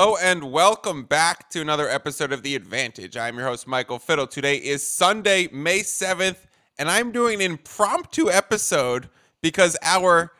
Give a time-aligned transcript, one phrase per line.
[0.00, 3.16] Hello and welcome back to another episode of The Advantage.
[3.16, 4.28] I'm your host, Michael Fiddle.
[4.28, 6.46] Today is Sunday, May 7th,
[6.78, 9.08] and I'm doing an impromptu episode
[9.42, 10.30] because our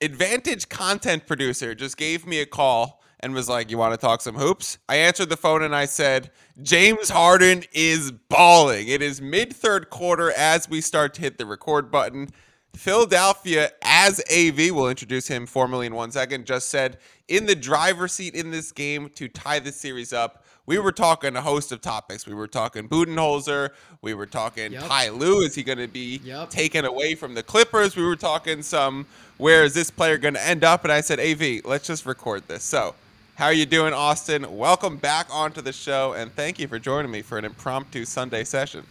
[0.00, 4.20] Advantage content producer just gave me a call and was like, You want to talk
[4.20, 4.78] some hoops?
[4.88, 6.30] I answered the phone and I said,
[6.62, 8.86] James Harden is balling.
[8.86, 12.28] It is mid third quarter as we start to hit the record button.
[12.74, 18.12] Philadelphia, as AV, will introduce him formally in one second, just said in the driver's
[18.12, 20.44] seat in this game to tie the series up.
[20.66, 22.26] We were talking a host of topics.
[22.26, 23.70] We were talking Budenholzer.
[24.02, 24.84] We were talking Yep.
[24.86, 25.40] Ty Lue.
[25.40, 26.50] Is he going to be Yep.
[26.50, 27.96] taken away from the Clippers?
[27.96, 29.06] We were talking some
[29.36, 30.84] where is this player going to end up?
[30.84, 32.62] And I said, AV, let's just record this.
[32.62, 32.94] So,
[33.34, 34.56] how are you doing, Austen?
[34.56, 38.44] Welcome back onto the show, and thank you for joining me for an impromptu Sunday
[38.44, 38.84] session.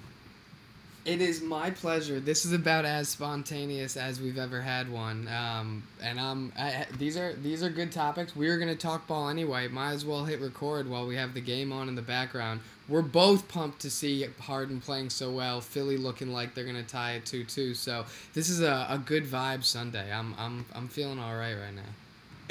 [1.05, 2.19] It is my pleasure.
[2.19, 5.28] This is about as spontaneous as we've ever had one.
[5.30, 8.36] Um, and um, I, these are these are good topics.
[8.36, 9.69] We are gonna talk ball anyway.
[9.69, 12.59] Might as well hit record while we have the game on in the background.
[12.89, 15.61] We're both pumped to see Harden playing so well.
[15.61, 17.73] Philly looking like they're gonna tie it two two.
[17.73, 20.11] So this is a, a good vibe Sunday.
[20.11, 21.81] I'm I'm I'm feeling all right right now.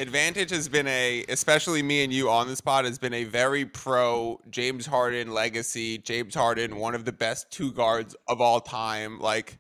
[0.01, 3.65] Advantage has been a, especially me and you on the spot, has been a very
[3.65, 5.99] pro James Harden legacy.
[5.99, 9.19] James Harden, one of the best two guards of all time.
[9.19, 9.59] Like,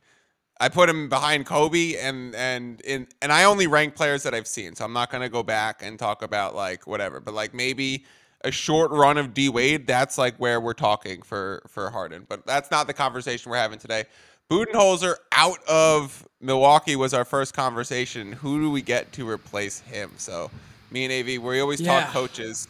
[0.61, 4.47] I put him behind Kobe, and and in and I only rank players that I've
[4.47, 7.19] seen, so I'm not gonna go back and talk about like whatever.
[7.21, 8.05] But like maybe
[8.43, 12.27] a short run of D Wade, that's like where we're talking for for Harden.
[12.29, 14.05] But that's not the conversation we're having today.
[14.51, 18.33] Budenholzer out of Milwaukee was our first conversation.
[18.33, 20.13] Who do we get to replace him?
[20.19, 20.51] So,
[20.91, 22.01] me and AV, we always Yeah.
[22.01, 22.69] talk coaches.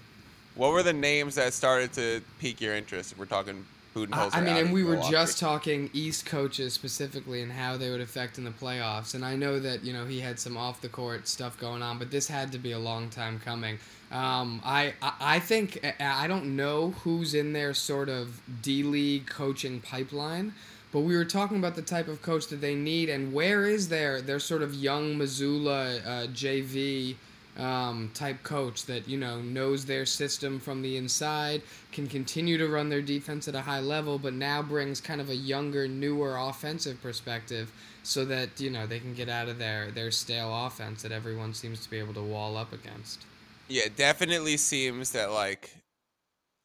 [0.54, 3.14] What were the names that started to pique your interest?
[3.18, 4.34] We're talking Budenholzer.
[4.34, 8.38] I mean, and we were just talking East coaches specifically and how they would affect
[8.38, 9.14] in the playoffs.
[9.14, 11.98] And I know that you know he had some off the court stuff going on,
[11.98, 13.78] but this had to be a long time coming.
[14.10, 19.26] Um, I, I think I I don't know who's in their sort of D League
[19.26, 20.54] coaching pipeline.
[20.90, 23.88] But we were talking about the type of coach that they need, and where is
[23.88, 27.16] their their sort of young Mazzulla uh, JV
[27.58, 31.62] um, type coach that you know knows their system from the inside,
[31.92, 35.28] can continue to run their defense at a high level, but now brings kind of
[35.28, 37.70] a younger, newer offensive perspective,
[38.02, 41.52] so that you know they can get out of their their stale offense that everyone
[41.52, 43.24] seems to be able to wall up against.
[43.68, 45.76] Yeah, it definitely seems that like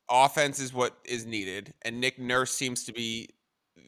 [0.09, 3.29] offense is what is needed, and Nick Nurse seems to be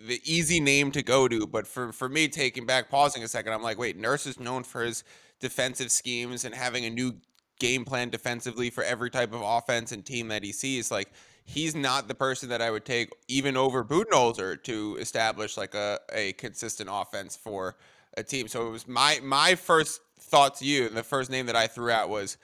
[0.08, 1.48] the easy name to go to.
[1.48, 4.64] But for for me, taking back, pausing a second, I'm like, wait, Nurse is known
[4.64, 5.04] for his
[5.40, 7.16] defensive schemes and having a new
[7.60, 10.92] game plan defensively for every type of offense and team that he sees.
[10.92, 11.10] Like
[11.46, 16.00] he's not the person that I would take even over Budenholzer to establish like a,
[16.12, 17.76] a consistent offense for
[18.18, 18.48] a team.
[18.48, 21.68] So it was my my first thought to you, and the first name that I
[21.68, 22.38] threw out was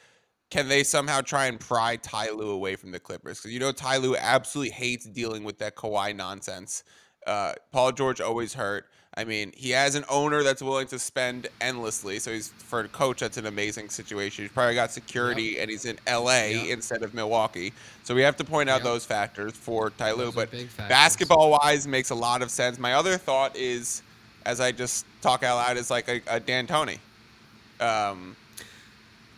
[0.49, 3.39] can they somehow try and pry Ty Lue away from the Clippers?
[3.39, 6.83] Because you know Ty Lue absolutely hates dealing with that Kawhi nonsense.
[7.27, 8.85] Uh, Paul George always hurt.
[9.13, 12.17] I mean, he has an owner that's willing to spend endlessly.
[12.19, 14.45] So he's for a coach, that's an amazing situation.
[14.45, 16.55] He's probably got security, and he's in L.A.
[16.55, 16.67] Yep.
[16.69, 17.73] instead of Milwaukee.
[18.03, 18.83] So we have to point out Yep.
[18.85, 20.31] those factors for Ty Lue.
[20.31, 20.49] But
[20.87, 22.79] basketball wise, makes a lot of sense.
[22.79, 24.01] My other thought is,
[24.45, 26.35] as I just talk out loud, is like a, a.
[26.39, 28.35] Um, Could they go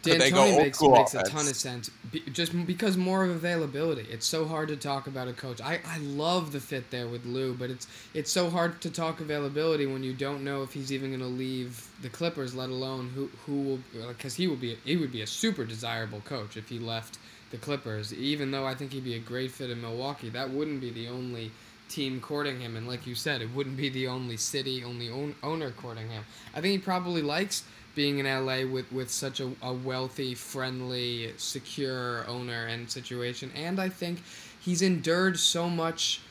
[0.04, 4.06] D'Antoni makes, school makes a ton of sense, be, just because more of availability.
[4.12, 5.62] It's so hard to talk about a coach.
[5.62, 9.22] I, I love the fit there with Lue, but it's it's so hard to talk
[9.22, 13.10] availability when you don't know if he's even going to leave the Clippers, let alone
[13.16, 16.68] who who will because he will be he would be a super desirable coach if
[16.68, 17.18] he left
[17.52, 18.14] the Clippers.
[18.14, 21.08] Even though I think he'd be a great fit in Milwaukee, that wouldn't be the
[21.08, 21.52] only
[21.90, 25.36] team courting him, and like you said, it wouldn't be the only city, only own,
[25.44, 26.24] owner courting him.
[26.54, 27.64] I think he probably likes
[27.96, 33.52] being in LA with, with such a, a wealthy, friendly, secure owner and situation.
[33.56, 34.24] And I think
[34.60, 36.22] he's endured so much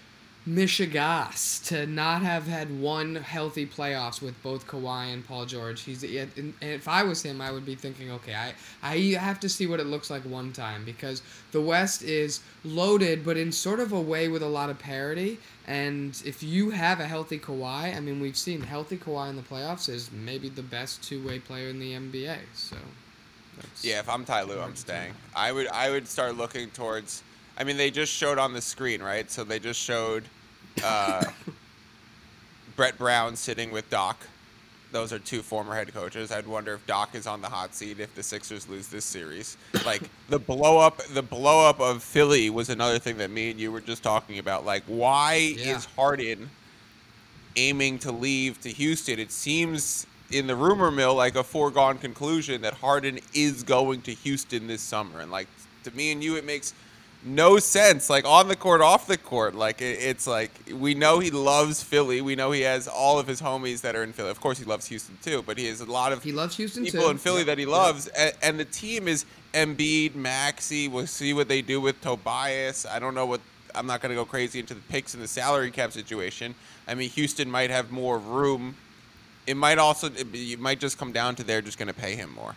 [0.48, 5.82] mishigas to not have had one healthy playoffs with both Kawhi and Paul George.
[5.82, 8.52] He's and if I was him, I would be thinking, okay, I
[8.82, 11.22] I have to see what it looks like one time because
[11.52, 15.38] the West is loaded, but in sort of a way with a lot of parity.
[15.66, 19.42] And if you have a healthy Kawhi, I mean, we've seen healthy Kawhi in the
[19.42, 22.38] playoffs is maybe the best two way player in the NBA.
[22.54, 22.76] So.
[23.82, 25.12] Yeah, if I'm Ty Lue, I'm staying.
[25.36, 27.22] I would I would start looking towards.
[27.56, 29.30] I mean, they just showed on the screen, right?
[29.30, 30.24] So they just showed
[30.84, 31.30] uh,
[32.76, 34.26] Brett Brown sitting with Doc.
[34.90, 36.30] Those are two former head coaches.
[36.30, 39.56] I'd wonder if Doc is on the hot seat if the Sixers lose this series.
[39.86, 43.58] Like the blow up, the blow up of Philly was another thing that me and
[43.60, 44.66] you were just talking about.
[44.66, 45.76] Like, why Yeah.
[45.76, 46.50] is Harden
[47.56, 49.18] aiming to leave to Houston?
[49.18, 54.12] It seems in the rumor mill like a foregone conclusion that Harden is going to
[54.12, 55.48] Houston this summer, and like
[55.84, 56.74] to me and you, it makes
[57.24, 58.10] no sense.
[58.10, 61.82] Like on the court, off the court, like it, it's like we know he loves
[61.82, 62.20] Philly.
[62.20, 64.30] We know he has all of his homies that are in Philly.
[64.30, 66.84] Of course, he loves Houston too, but he has a lot of He loves Houston
[66.84, 67.10] people too.
[67.10, 69.24] in Philly Yep, that he loves, and, and the team is
[69.54, 70.88] Embiid, Maxey.
[70.88, 72.86] We'll see what they do with Tobias.
[72.86, 73.40] I don't know what.
[73.74, 76.54] I'm not going to go crazy into the picks and the salary cap situation.
[76.86, 78.76] I mean, Houston might have more room.
[79.46, 80.08] It might also.
[80.08, 82.54] It, it might just come down to they're just going to pay him more.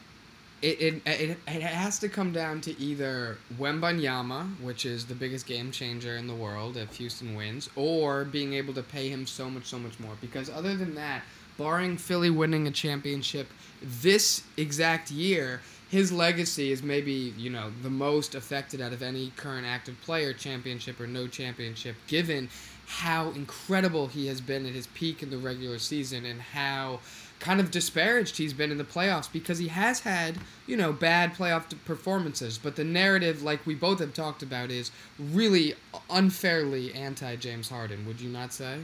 [0.65, 5.45] It, it, it, it has to come down to either Wembanyama, which is the biggest
[5.45, 9.47] game changer in the world if Houston wins, or being able to pay him so
[9.47, 10.13] much, so much more.
[10.19, 11.21] Because other than that,
[11.59, 13.47] barring Philly winning a championship
[13.83, 19.31] this exact year, his legacy is maybe, you know, the most affected out of any
[19.35, 22.49] current active player, championship or no championship, given
[22.87, 26.99] how incredible he has been at his peak in the regular season and how
[27.39, 30.37] kind of disparaged he's been in the playoffs because he has had,
[30.67, 32.57] you know, bad playoff performances.
[32.57, 35.75] But the narrative, like we both have talked about, is really
[36.09, 38.05] unfairly anti James Harden.
[38.05, 38.79] Would you not say?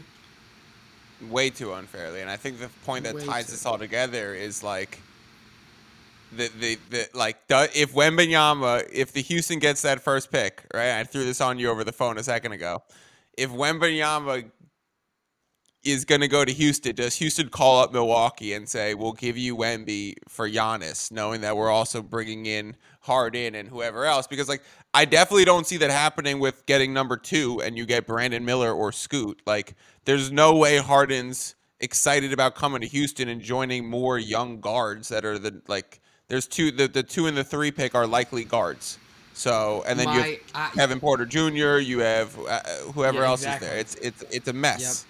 [1.29, 2.21] way too unfairly.
[2.21, 3.51] And I think the point that Way ties too.
[3.51, 4.99] this all together is like
[6.31, 10.99] the the, the like the, if Wembanyama, if the Houston gets that first pick, right?
[10.99, 12.83] I threw this on you over the phone a second ago.
[13.37, 14.49] If Wembanyama
[15.83, 19.37] is going to go to Houston, does Houston call up Milwaukee and say, "We'll give
[19.37, 24.27] you Wemby for Giannis," knowing that we're also bringing in Harden and whoever else?
[24.27, 24.61] Because like
[24.93, 28.71] I definitely don't see that happening with getting number two and you get Brandon Miller
[28.73, 29.41] or Scoot.
[29.45, 29.75] Like
[30.05, 35.25] there's no way Harden's excited about coming to Houston and joining more young guards that
[35.25, 35.99] are the like.
[36.27, 38.99] There's two the the two and the three pick are likely guards.
[39.33, 41.79] So and then you have Kevin Porter Jr.
[41.79, 42.59] You have uh,
[42.93, 43.67] whoever Yeah, else exactly.
[43.67, 43.79] is there.
[43.79, 45.05] It's it's it's a mess.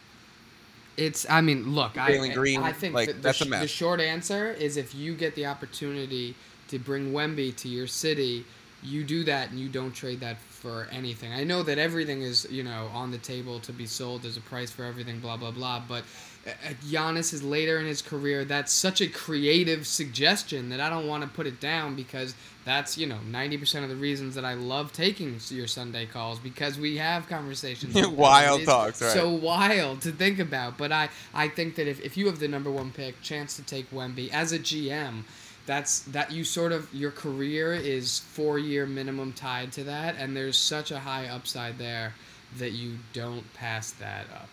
[0.98, 1.26] It's.
[1.30, 1.98] I mean, look.
[1.98, 3.62] I, Jalen Green, I think like, the, that's a mess.
[3.62, 6.36] the short answer is if you get the opportunity
[6.68, 8.46] to bring Wemby to your city,
[8.84, 11.34] you do that and you don't trade that for anything.
[11.34, 14.24] I know that everything is you know on the table to be sold.
[14.24, 15.20] There's a price for everything.
[15.20, 15.82] Blah blah blah.
[15.88, 16.04] But
[16.46, 18.44] Giannis is later in his career.
[18.44, 22.34] That's such a creative suggestion that I don't want to put it down because
[22.66, 26.80] that's you know 90% of the reasons that I love taking your Sunday calls because
[26.80, 27.96] we have conversations.
[28.08, 29.12] Wild talks, right.
[29.12, 30.78] So wild to think about.
[30.78, 33.64] But I, I think that if, if you have the number one pick, chance to
[33.64, 35.24] take Wemby as a GM,
[35.68, 40.36] that's that you sort of your career is four year minimum tied to that, and
[40.36, 42.16] there's such a high upside there
[42.58, 44.50] that you don't pass that up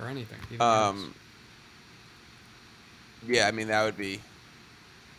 [0.00, 0.38] for anything.
[0.60, 1.14] Um,
[3.26, 4.20] yeah, I mean that would be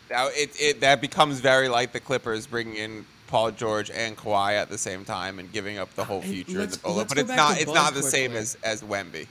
[0.09, 4.53] that it, it that becomes very like the Clippers bringing in Paul George and Kawhi
[4.53, 6.97] at the same time and giving up the whole Hey, future of the Polo.
[6.97, 9.27] let's But it's not it's Bud not the same as as Wemby.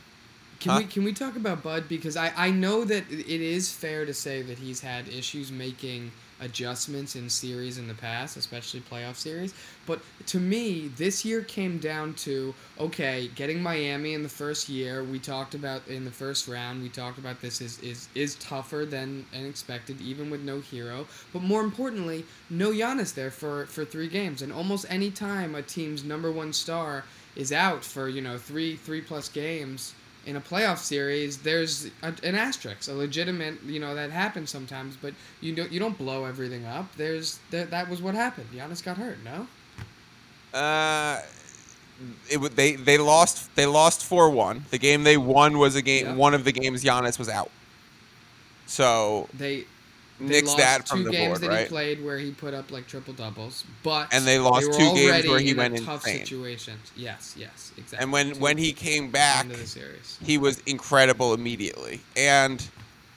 [0.61, 0.79] Can Huh?
[0.79, 4.15] we can we talk about Bud because I, I know that it is fair to
[4.15, 9.55] say that he's had issues making adjustments in series in the past, especially playoff series.
[9.87, 15.05] But to me, this year came down to okay, getting Miami in the first year.
[15.05, 16.83] We talked about in the first round.
[16.83, 21.07] We talked about this is is is tougher than expected, even with no Herro.
[21.33, 24.43] But more importantly, no Giannis there for for three games.
[24.43, 27.05] And almost any time a team's number one star
[27.37, 29.95] is out for you know three three plus games
[30.31, 34.97] in a playoff series, there's a, an asterisk, a legitimate, you know, that happens sometimes.
[34.97, 36.87] But you don't you don't blow everything up.
[36.97, 38.47] There's that that was what happened.
[38.55, 39.19] Giannis got hurt.
[39.25, 39.47] No.
[40.59, 41.21] Uh,
[42.31, 44.65] it would they they lost they lost four one.
[44.71, 46.15] The game they won was a game Yeah.
[46.15, 47.51] one of the games Giannis was out.
[48.67, 49.65] So They.
[50.21, 51.63] They nix lost that two from the games board, that right?
[51.63, 54.95] he played where he put up like triple doubles, but And they lost were two
[54.95, 56.21] games where he in went a tough insane.
[56.27, 56.93] situations.
[56.97, 58.03] Yes, yes, exactly.
[58.03, 60.19] And when Two- when he came back, the series.
[60.23, 62.01] he was incredible immediately.
[62.17, 62.63] And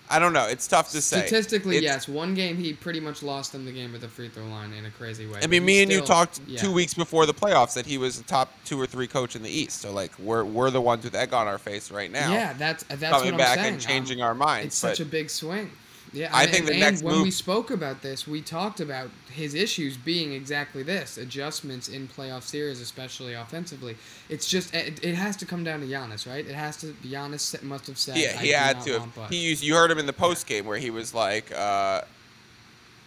[0.09, 1.19] I don't know, it's tough to say.
[1.25, 2.07] Statistically, It's- yes.
[2.07, 4.85] One game he pretty much lost them the game at the free throw line in
[4.85, 5.39] a crazy way.
[5.41, 6.59] I mean, me and you talked yeah.
[6.59, 9.41] two weeks before the playoffs that he was the top two or three coach in
[9.41, 9.81] the East.
[9.81, 12.31] So like we're we're the ones with egg on our face right now.
[12.31, 13.73] Yeah, that's that's coming what back I'm saying.
[13.75, 14.67] and changing Um, our minds.
[14.67, 15.71] It's such a big swing.
[16.13, 18.79] Yeah, I and- think the and, next when move- we spoke about this, we talked
[18.79, 23.97] about his issues being exactly this: adjustments in playoff series, especially offensively.
[24.29, 26.45] It's just it, it has to come down to Giannis, right?
[26.45, 26.87] It has to.
[27.03, 28.17] Giannis must have said.
[28.17, 28.91] yeah, "I he had to.
[28.93, 29.63] have- want Bud." He used.
[29.63, 32.01] You heard him in the post game where he was like, uh,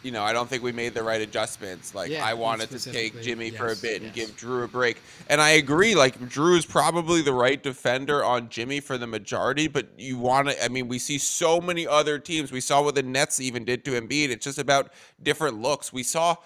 [0.06, 1.92] you know, I don't think we made the right adjustments.
[1.92, 4.28] Like Yeah, I wanted to take Jimmy for a bit and yes.
[4.28, 4.98] give Drew a break.
[5.28, 5.96] And I agree.
[5.96, 10.48] Like Drew is probably the right defender on Jimmy for the majority, but you want
[10.48, 10.64] to.
[10.64, 12.52] I mean, we see so many other teams.
[12.52, 14.30] We saw what the Nets even did to Embiid.
[14.30, 15.92] It's just about different looks.
[15.92, 16.36] We saw.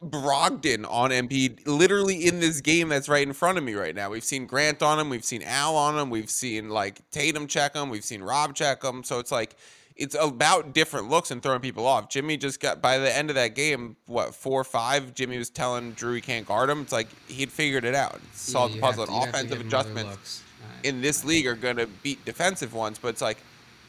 [0.00, 4.10] Brogdon on Embiid, literally in this game that's right in front of me right now.
[4.10, 7.74] We've seen Grant on him, we've seen Al on him, we've seen like Tatum check
[7.74, 9.02] him, we've seen Rob check him.
[9.02, 9.56] So it's like
[9.98, 12.08] it's about different looks and throwing people off.
[12.08, 15.12] Jimmy just got by the end of that game, what four or five?
[15.12, 16.82] Jimmy was telling Drew he can't guard him.
[16.82, 19.06] It's like he'd figured it out, solved Yeah, the puzzle.
[19.06, 20.42] to- and offensive give him other adjustments.
[20.84, 22.98] In this league are going to beat defensive ones.
[22.98, 23.38] But it's like,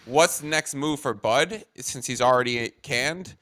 [0.05, 3.35] what's the next move for Bud since he's already canned?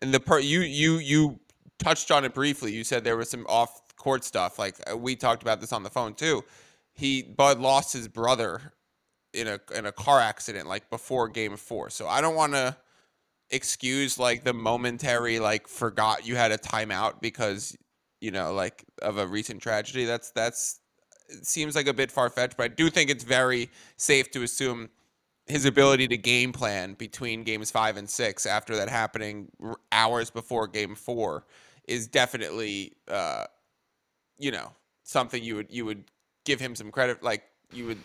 [0.00, 1.40] And the per you you you
[1.80, 2.72] touched on it briefly.
[2.72, 4.56] You said there was some off court stuff.
[4.58, 6.44] Like uh, we talked about this on the phone too.
[6.92, 8.72] He Bud lost his brother
[9.32, 11.90] in a in a car accident like before game four.
[11.90, 12.76] So I don't want to
[13.50, 17.76] excuse like the momentary like forgot you had a timeout because
[18.20, 20.04] you know like of a recent tragedy.
[20.04, 20.80] That's that's
[21.42, 24.88] seems like a bit far fetched, but I do think it's very safe to assume
[25.46, 29.48] his ability to game plan between games five and six after that happening
[29.92, 31.44] hours before game four
[31.86, 33.44] is definitely uh
[34.38, 34.70] you know
[35.04, 36.04] something you would you would
[36.44, 37.98] give him some credit like you would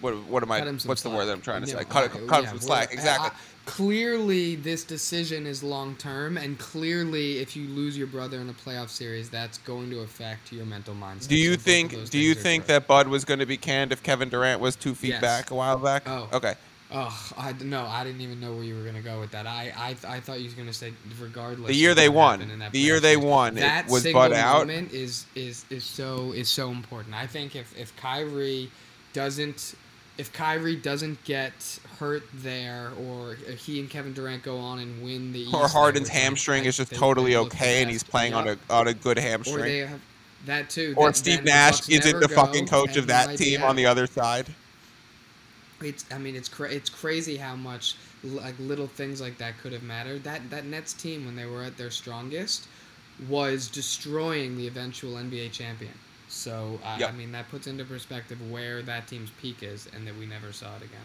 [0.00, 2.10] what what am I him what's the word that I'm trying to No, say cut,
[2.10, 6.56] cut him yeah, some we're- slack exactly I- clearly, this decision is long term, and
[6.58, 10.64] clearly, if you lose your brother in a playoff series, that's going to affect your
[10.66, 11.28] mental mindset.
[11.28, 14.02] do you So think do you think that Bud was going to be canned if
[14.02, 15.20] Kevin Durant was two feet Yes.
[15.20, 16.28] back a while back Oh.
[16.32, 16.54] okay
[16.92, 19.44] Oh, I no, I didn't even know where you were gonna go with that.
[19.44, 21.66] I I, I thought you were gonna say regardless.
[21.66, 22.38] The year of they won.
[22.70, 24.58] The year they won, it That was single Bud out.
[24.68, 27.12] moment is is is so is so important.
[27.16, 28.70] I think if if Kyrie
[29.14, 29.74] doesn't
[30.18, 35.32] if Kyrie doesn't get hurt there, or he and Kevin Durant go on and win
[35.32, 38.56] the East, or Harden's hamstring I- is just totally okay and he's playing on a
[38.70, 40.00] on a good or hamstring they have
[40.46, 40.94] that too.
[40.96, 44.46] or Steve Nash isn't the go, fucking coach of that team on the other side
[45.82, 49.72] It's I mean it's cra- it's crazy how much like little things like that could
[49.72, 50.24] have mattered.
[50.24, 52.66] That that Nets team when they were at their strongest
[53.28, 55.92] was destroying the eventual NBA champion.
[56.28, 60.16] So I I mean that puts into perspective where that team's peak is and that
[60.16, 61.00] we never saw it again.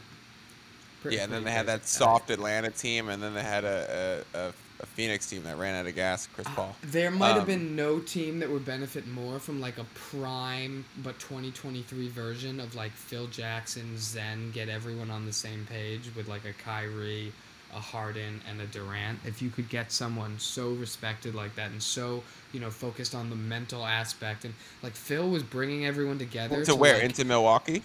[1.02, 4.24] Pretty- yeah and then they had that soft Atlanta team and then they had a,
[4.36, 7.42] a, a, Phoenix team that ran out of gas Chris Uh, Paul There might have
[7.42, 12.60] Um, been no team that would benefit more from like a prime but 2023 version
[12.60, 17.32] of like Phil Jackson, Zen, get everyone on the same page with like a Kyrie,
[17.74, 19.20] a Harden, and a Durant.
[19.26, 22.24] If you could get someone so respected like that and so
[22.54, 26.76] you know focused on the mental aspect and like Phil was bringing everyone together into
[26.76, 27.84] where like, into Milwaukee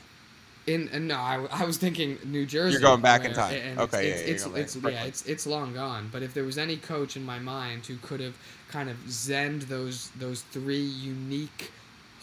[0.66, 2.72] in and no, I, I was thinking New Jersey.
[2.72, 3.78] You're going back in time.
[3.78, 6.08] Okay, it's, yeah, it's, going it's, yeah, it's it's long gone.
[6.12, 8.36] But if there was any coach in my mind who could have
[8.68, 11.70] kind of zenned those those three unique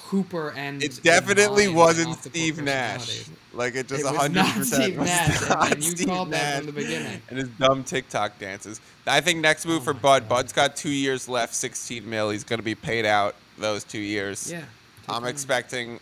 [0.05, 4.11] Hooper and it definitely mind wasn't off the court Steve Nash like it just It
[4.11, 6.71] was 100% not Steve was Nash, and- not and you Steve called that from the
[6.73, 7.21] beginning.
[7.29, 10.29] and his dumb TikTok dances I think next move Oh for Bud God.
[10.29, 13.99] Bud's got two years left 16 mil he's going to be paid out those two
[13.99, 14.63] years Yeah.
[15.09, 15.99] I'm expecting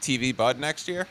[0.00, 1.06] TV Bud next year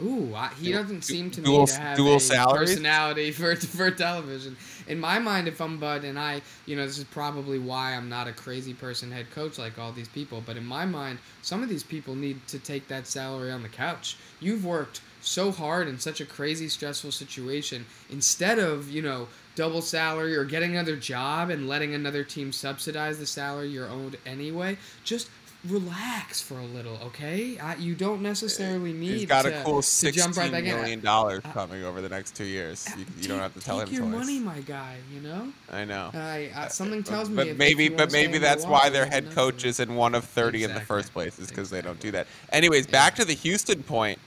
[0.00, 2.70] Ooh, I, he doesn't seem to dual- me to have dual a salaries?
[2.70, 4.56] personality for for television.
[4.86, 8.08] In my mind, if I'm Bud and I, you know, this is probably why I'm
[8.08, 10.42] not a crazy person head coach like all these people.
[10.44, 13.68] But in my mind, some of these people need to take that salary on the
[13.68, 14.16] couch.
[14.40, 17.86] You've worked so hard in such a crazy, stressful situation.
[18.10, 23.18] Instead of you know double salary or getting another job and letting another team subsidize
[23.18, 25.28] the salary you're owed anyway, just
[25.68, 27.56] relax for a little, okay?
[27.58, 31.00] I, you don't necessarily need he's got to, a cool to 16 jump right million
[31.00, 33.88] dollars Uh, coming over the next two years you, you don't have to tell take
[33.88, 34.96] him your twice money, my guy.
[35.14, 37.36] You know, I know I, I, something tells me.
[37.36, 40.74] but maybe but maybe that's why their head coach is in one of 30 in
[40.74, 42.92] the first place is because they don't do that anyways Yeah.
[42.92, 44.18] back to the houston point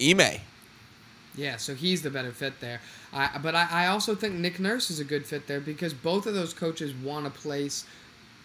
[0.00, 0.40] Ime.
[1.34, 2.80] Yeah, so he's the better fit there.
[3.12, 6.26] I, but I, I also think Nick Nurse is a good fit there because both
[6.26, 7.86] of those coaches want a place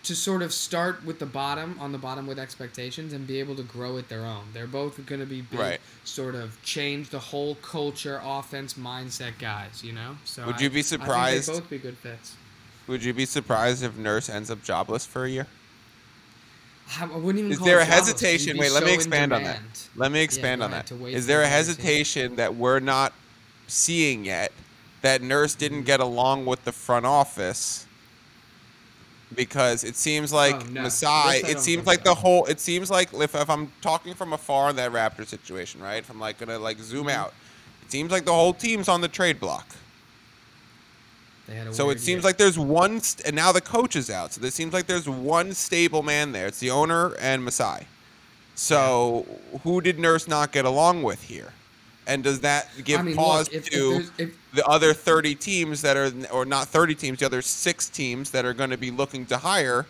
[0.08, 3.56] to sort of start with the bottom on the bottom with expectations and be able
[3.56, 4.46] to grow at their own.
[4.54, 5.82] They're both going to be big, Right.
[6.04, 9.84] sort of change the whole culture, offense mindset guys.
[9.84, 10.18] You know.
[10.26, 12.34] So Would you be I surprised- they'd both be good fits.
[12.88, 15.48] would you be surprised if nurse ends up jobless for a year
[17.00, 18.58] I wouldn't even Is there it a hesitation?
[18.58, 19.60] Wait, let me so expand on that.
[19.96, 20.90] Let me expand go on that.
[20.92, 23.12] Is there a hesitation that we're not
[23.68, 24.54] seeing yet
[25.02, 27.87] that Nurse didn't get along with the front office?
[29.36, 30.82] Because it seems like Oh, no.
[30.84, 34.70] Masai, it seems like the whole, it seems like if, if I'm talking from afar
[34.70, 35.98] in that Raptor situation, right?
[35.98, 37.12] If I'm like gonna like zoom Mhm.
[37.14, 37.34] out,
[37.86, 39.68] it seems like the whole team's on the trade block.
[41.48, 42.30] They had a So it seems year.
[42.30, 44.34] like there's one, st- and now the coach is out.
[44.34, 46.48] So it seems like there's one stable man there.
[46.48, 47.86] It's the owner and Masai.
[48.56, 49.26] So
[49.64, 51.54] who did Nurse not get along with here?
[52.08, 54.94] And does that give I mean, pause look, if, if to there's- if, the other
[54.94, 58.70] 30 teams that are, or not 30 teams, the other six teams that are going
[58.70, 59.86] to be looking to hire?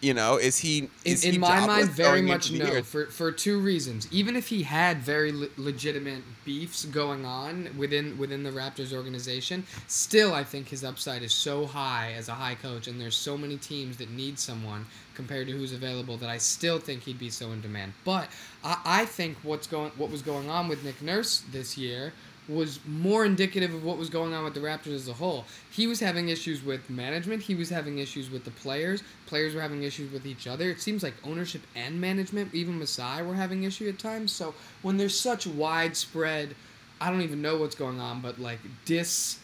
[0.00, 0.78] You know, is he?
[0.78, 2.66] In, Is in he my mind, very much no.
[2.66, 2.82] year?
[2.82, 4.08] For for two reasons.
[4.10, 9.64] Even if he had very le- legitimate beefs going on within within the Raptors organization,
[9.86, 13.38] still I think his upside is so high as a high coach, and there's so
[13.38, 17.30] many teams that need someone compared to who's available that I still think he'd be
[17.30, 17.92] so in demand.
[18.04, 18.28] But
[18.64, 22.12] I, I think what's going what was going on with Nick Nurse this year
[22.48, 25.44] was more indicative of what was going on with the Raptors as a whole.
[25.70, 29.60] He was having issues with management, he was having issues with the players, players were
[29.60, 30.68] having issues with each other.
[30.68, 34.32] It seems like ownership and management, even Masai, were having issue at times.
[34.32, 36.54] So when there's such widespread,
[37.00, 39.38] I don't even know what's going on, but like dis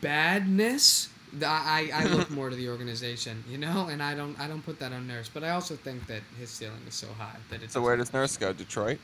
[0.00, 1.08] badness,
[1.44, 4.78] I, I look more to the organization, you know, and I don't I don't put
[4.80, 7.72] that on Nurse, but I also think that his ceiling is so high that it's
[7.72, 8.52] So where does Nurse go?
[8.52, 8.98] Detroit,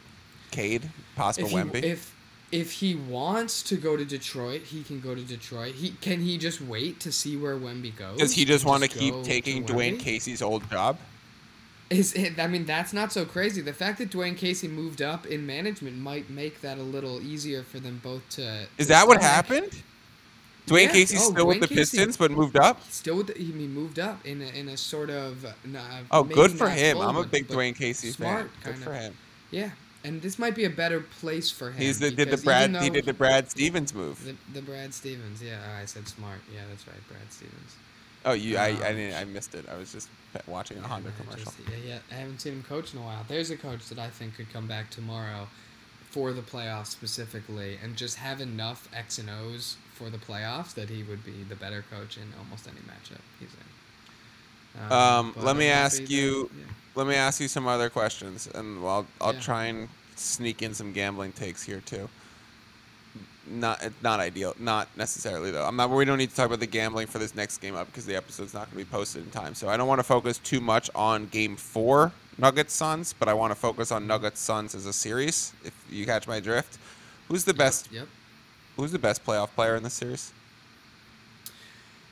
[0.50, 1.82] Cade, possible if he, Wemby.
[1.82, 2.14] if
[2.50, 5.74] if he wants to go to Detroit, he can go to Detroit.
[5.74, 8.18] He can he just wait to see where Wemby goes?
[8.18, 10.98] Does he just and want to keep taking Dwayne Casey's old job?
[11.90, 13.62] Is it, I mean that's not so crazy.
[13.62, 17.62] The fact that Dwayne Casey moved up in management might make that a little easier
[17.62, 18.66] for them both to.
[18.76, 19.34] Is that what stomach.
[19.34, 19.82] happened?
[20.68, 20.92] Dwayne Yeah.
[20.92, 22.80] Casey's Oh, still with the Casey- Pistons, but moved up.
[22.90, 25.44] Still with the, he moved up in a, in a sort of.
[26.10, 26.98] Oh, good for him.
[27.00, 28.50] I'm a big Dwayne Casey smart, fan.
[28.64, 29.16] Good kind for him.
[29.50, 29.70] Yeah,
[30.04, 31.78] and this might be a better place for him.
[31.78, 34.22] He's the, did the Brad he did the Brad Stevens move.
[34.24, 35.58] The, the Brad Stevens, yeah.
[35.76, 36.38] Oh, I said smart.
[36.54, 37.76] Yeah, that's right, Brad Stevens.
[38.24, 39.66] Oh, you I, I Um, didn't I missed it.
[39.68, 40.08] I was just
[40.46, 41.44] watching a Honda commercial.
[41.44, 43.24] just- yeah, yeah, I haven't seen him coach in a while.
[43.28, 45.48] There's a coach that I think could come back tomorrow
[46.10, 50.88] for the playoffs specifically and just have enough X and O's for the playoffs that
[50.88, 54.92] he would be the better coach in almost any matchup he's in.
[54.92, 56.64] Um, but let me ask that- you- yeah.
[56.94, 59.40] Let me ask you some other questions, and I'll I'll Yeah.
[59.40, 62.08] try and sneak in some gambling takes here too.
[63.46, 65.64] Not it's not ideal, not necessarily though.
[65.64, 65.90] I'm not.
[65.90, 68.14] We don't need to talk about the gambling for this next game up because the
[68.16, 69.54] episode's not going to be posted in time.
[69.54, 73.32] So I don't want to focus too much on Game Four, Nuggets Suns, but I
[73.34, 75.52] want to focus on Nuggets Suns as a series.
[75.64, 76.78] If you catch my drift,
[77.28, 77.88] who's the best?
[77.92, 78.08] Yep.
[78.78, 80.32] Who's the best playoff player in this series?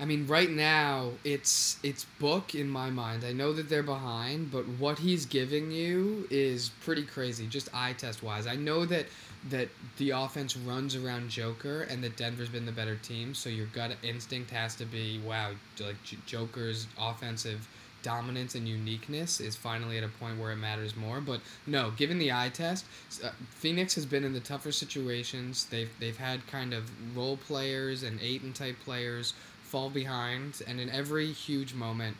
[0.01, 3.25] I mean, right now it's it's Book in my mind.
[3.25, 7.93] I know that they're behind, but what he's giving you is pretty crazy, just eye
[7.93, 8.49] test wise.
[8.49, 9.07] I know that
[9.49, 13.33] that the offense runs around Joker, and that Denver's been the better team.
[13.33, 17.69] So your gut instinct has to be, wow, like Joker's offensive
[18.07, 21.21] dominance and uniqueness is finally at a point where it matters more.
[21.21, 22.85] But no, given the eye test,
[23.25, 25.67] uh, Phoenix has been in the tougher situations.
[25.67, 30.89] They've they've had kind of role players and Ayton type players fall behind, and in
[30.89, 32.17] every huge moment,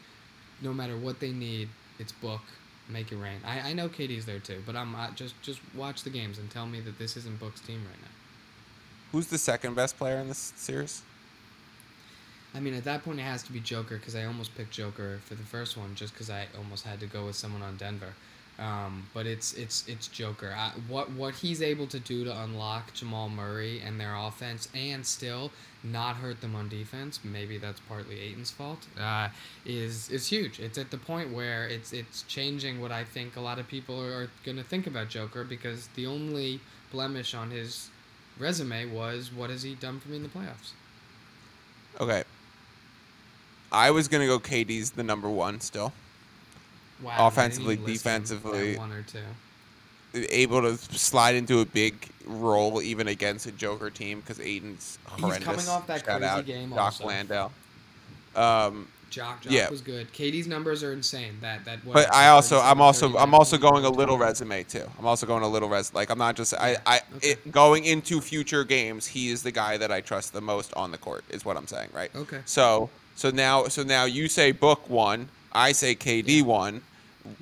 [0.61, 1.69] no matter what they need,
[2.01, 2.43] it's book,
[2.89, 3.39] make it rain.
[3.47, 6.51] I, I know Katie's there too, but I'm uh, just just watch the games and
[6.51, 8.15] tell me that this isn't Book's team right now.
[9.13, 11.03] Who's the second best player in this series?
[12.57, 15.21] I mean, at that point, it has to be Joker because I almost picked Joker
[15.27, 18.15] for the first one just because I almost had to go with someone on Denver.
[18.59, 20.55] Um, but it's it's it's Joker.
[20.57, 25.05] I, what what he's able to do to unlock Jamal Murray and their offense and
[25.05, 25.51] still
[25.85, 27.21] not hurt them on defense.
[27.23, 28.87] Maybe that's partly Ayton's fault.
[28.99, 29.29] Uh,
[29.67, 30.59] is is huge.
[30.59, 34.01] It's at the point where it's it's changing what I think a lot of people
[34.03, 37.91] are, are gonna think about Joker because the only blemish on his
[38.39, 40.73] resume was what has he done for me in the playoffs.
[42.01, 42.25] Okay.
[43.77, 45.93] I was gonna go KD's the number one still.
[47.03, 48.77] Wow, Offensively, even list him at defensively.
[48.79, 49.19] one or two.
[50.31, 55.37] able to slide into a big role even against a Joker team because Ayton's horrendous.
[55.37, 57.05] He's coming off that Shout crazy out game Doc also.
[57.07, 57.53] Landale.
[58.35, 59.69] Um, Jock, Jock Yeah.
[59.71, 60.11] was good.
[60.13, 61.37] Katie's numbers are insane.
[61.43, 61.85] That that.
[61.85, 64.85] but I also, I'm also, I'm also going a little resume too.
[64.99, 65.93] I'm also going a little res.
[65.95, 67.29] Like I'm not just, I, I, okay.
[67.31, 70.91] it, going into future games, he is the guy that I trust the most on
[70.93, 71.25] the court.
[71.29, 72.11] Is what I'm saying, right?
[72.17, 72.41] Okay.
[72.47, 76.43] So, so now, so now you say Book one, I say KD Yeah.
[76.45, 76.83] one.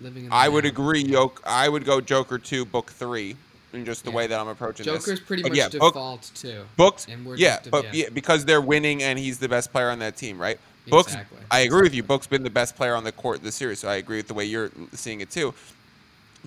[0.01, 1.03] Living in the I would agree.
[1.03, 3.37] Yoke, I would go Joker two, Book three,
[3.75, 4.17] in just the Yeah.
[4.17, 5.05] way that I'm approaching this.
[5.05, 6.65] Joker's pretty But much yeah, Book, default too.
[6.77, 8.09] Books, And we're yeah, just- but yeah.
[8.09, 10.59] because they're winning and he's the best player on that team, right?
[10.87, 11.99] Books, Exactly, I agree with you.
[12.01, 12.15] exactly.
[12.17, 14.35] Book's been the best player on the court this series, so I agree with the
[14.35, 15.55] way you're seeing it too.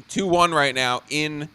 [0.07, 1.49] Two one right now in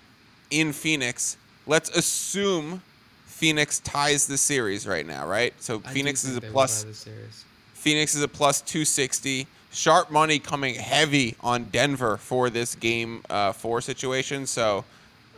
[0.50, 1.36] in Phoenix.
[1.66, 2.82] Let's assume
[3.24, 5.54] Phoenix ties the series right now, right?
[5.60, 6.84] So I Phoenix is a plus.
[7.82, 9.48] Phoenix is a plus 260.
[9.72, 14.46] Sharp money coming heavy on Denver for this game uh, four situation.
[14.46, 14.84] So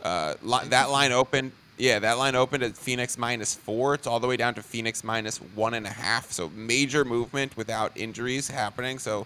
[0.03, 1.53] uh, li- that line opened.
[1.79, 3.95] Yeah, that line opened at Phoenix minus four.
[3.95, 6.31] It's all the way down to Phoenix minus one and a half.
[6.31, 8.99] So major movement without injuries happening.
[8.99, 9.25] So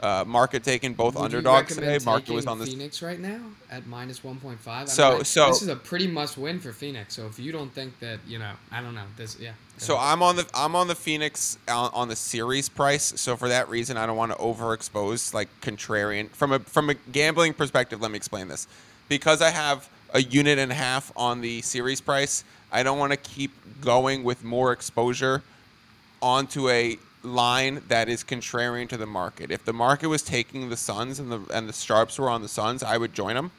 [0.00, 1.98] Uh, market taking both Would underdogs today.
[2.04, 4.88] Market was on the Phoenix right now at minus one point five.
[4.88, 7.14] So- so- this is a pretty must win for Phoenix.
[7.14, 9.36] So if you don't think that you know, I don't know this.
[9.40, 9.52] Yeah.
[9.76, 10.08] So ahead.
[10.08, 13.12] I'm on the I'm on the Phoenix on, on the series price.
[13.20, 16.94] So for that reason, I don't want to overexpose like contrarian from a from a
[16.94, 18.00] gambling perspective.
[18.00, 18.68] Let me explain this,
[19.08, 22.44] because I have a unit and a half on the series price.
[22.70, 25.42] I don't want to keep going with more exposure
[26.22, 29.50] onto a line that is contrarian to the market.
[29.50, 32.48] If the market was taking the Suns and the and the sharps were on the
[32.48, 33.50] Suns, I would join them.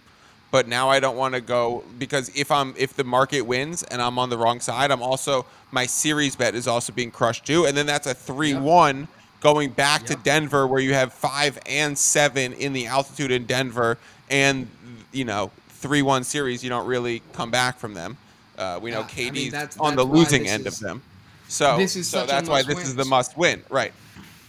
[0.52, 4.02] But now I don't want to go because if I'm if the market wins and
[4.02, 7.66] I'm on the wrong side, I'm also my series bet is also being crushed too,
[7.66, 9.08] and then that's a three one
[9.42, 13.98] going back to Denver where you have five and seven in the altitude in Denver,
[14.30, 14.68] and
[15.12, 18.18] you know three one series you don't really come back from them.
[18.58, 20.80] Uh, we know Yeah, I mean, KD's that's- on the that's losing end is- of
[20.80, 21.02] them.
[21.50, 23.92] So this is so that's why this must is the must win, right?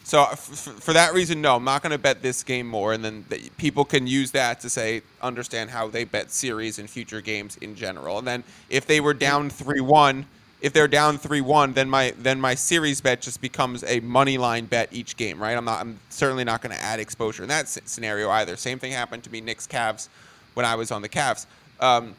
[0.04, 2.92] So f- f- for that reason, no, I'm not going to bet this game more,
[2.92, 6.88] and then th- people can use that to say understand how they bet series and
[6.90, 8.18] future games in general.
[8.18, 10.26] And then if they were down three one,
[10.60, 14.36] if they're down three one, then my then my series bet just becomes a money
[14.36, 15.56] line bet each game, right?
[15.56, 18.56] I'm not I'm certainly not going to add exposure in that s- scenario either.
[18.56, 20.08] Same thing happened to me Knicks Cavs
[20.54, 21.46] when I was on the Cavs.
[21.78, 22.14] Um,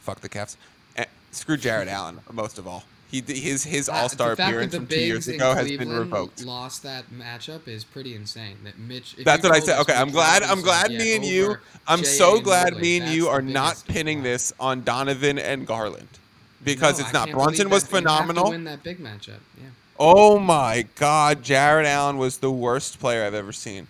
[0.00, 0.56] fuck the Cavs.
[0.96, 2.84] Eh, screw Jarrett Allen most of all.
[3.10, 6.44] He his his All Star appearance from two years ago has been Cleveland revoked.
[6.44, 8.56] Lost that matchup is pretty insane.
[8.64, 9.14] That Mitch.
[9.24, 9.80] That's what I said.
[9.80, 10.42] Okay, I'm glad.
[10.42, 11.56] I'm glad me and you.
[11.86, 16.08] I'm so glad me and you are not pinning this on Donovan and Garland
[16.64, 17.30] because No, it's not.
[17.30, 18.50] Brunson was that have to phenomenal.
[18.50, 19.38] win that big matchup.
[19.56, 19.68] Yeah.
[19.98, 23.86] Oh my God, Jarrett Allen was the worst player I've ever seen,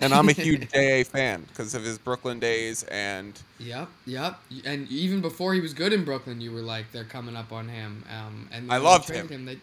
[0.00, 3.38] and I'm a huge JA fan because of his Brooklyn days and.
[3.58, 4.40] Yep, yep.
[4.64, 7.68] And even before he was good in Brooklyn, you were like, they're coming up on
[7.68, 8.04] him.
[8.10, 9.44] Um, and I loved traded him.
[9.44, 9.58] they,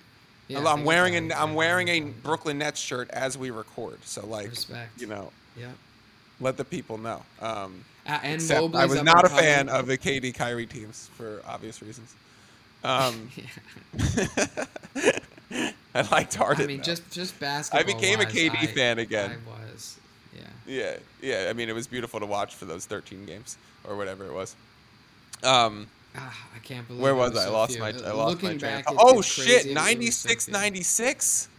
[0.55, 1.31] I'm wearing an.
[1.31, 2.01] I'm wearing a.
[2.01, 4.03] Brooklyn Nets shirt as we record.
[4.03, 5.01] So like, Respect.
[5.01, 5.71] you know, Yep.
[6.39, 7.23] let the people know.
[7.41, 11.41] Um, Uh, and Mobley's I was not a fan of the KD Kyrie teams for
[11.47, 12.13] obvious reasons.
[12.83, 13.29] Um,
[15.95, 16.65] I liked Harden.
[16.65, 16.83] I mean, though.
[16.83, 17.79] just just basketball.
[17.79, 19.31] I became a KD I, fan again.
[19.31, 19.97] I was.
[20.65, 20.97] Yeah.
[21.21, 21.49] yeah, yeah.
[21.49, 24.55] I mean, it was beautiful to watch for those 13 games or whatever it was.
[25.43, 27.03] Um, Ah, I can't believe.
[27.03, 27.45] where was I?
[27.45, 27.81] I lost few.
[27.81, 28.75] my I lost Looking my train.
[28.75, 29.45] back, Oh shit!
[29.63, 31.49] crazy it was so 96, 96.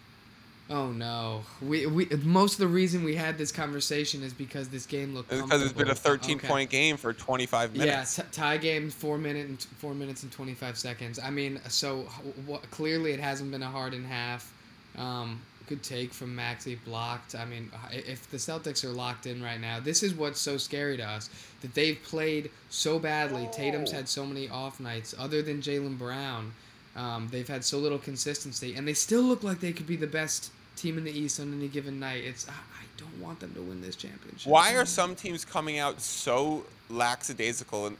[0.70, 1.42] Oh no.
[1.60, 5.28] We we most of the reason we had this conversation is because this game looked.
[5.28, 6.48] Because it's been a 13 Okay.
[6.48, 8.16] point game for 25 Yeah, minutes.
[8.16, 11.18] t- tie game, four minute and four minutes and twenty five seconds.
[11.22, 12.08] I mean, so
[12.46, 14.50] w- clearly it hasn't been a hard in half.
[14.96, 17.34] Um, good take from Maxey blocked.
[17.34, 20.96] I mean, if the Celtics are locked in right now, this is what's so scary
[20.96, 23.48] to us that they've played so badly.
[23.52, 26.52] Tatum's had so many off nights, other than Jaylen Brown.
[26.94, 30.06] Um, they've had so little consistency, and they still look like they could be the
[30.06, 32.24] best team in the East on any given night.
[32.24, 34.50] It's I I don't want them to win this championship.
[34.50, 37.96] Why are some teams coming out so lackadaisical in,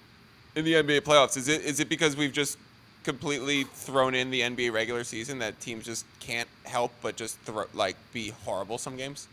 [0.54, 1.36] in the NBA playoffs?
[1.36, 2.58] Is it is it because we've just
[3.06, 7.64] completely thrown in the NBA regular season that teams just can't help but just throw
[7.72, 9.28] like be horrible some games?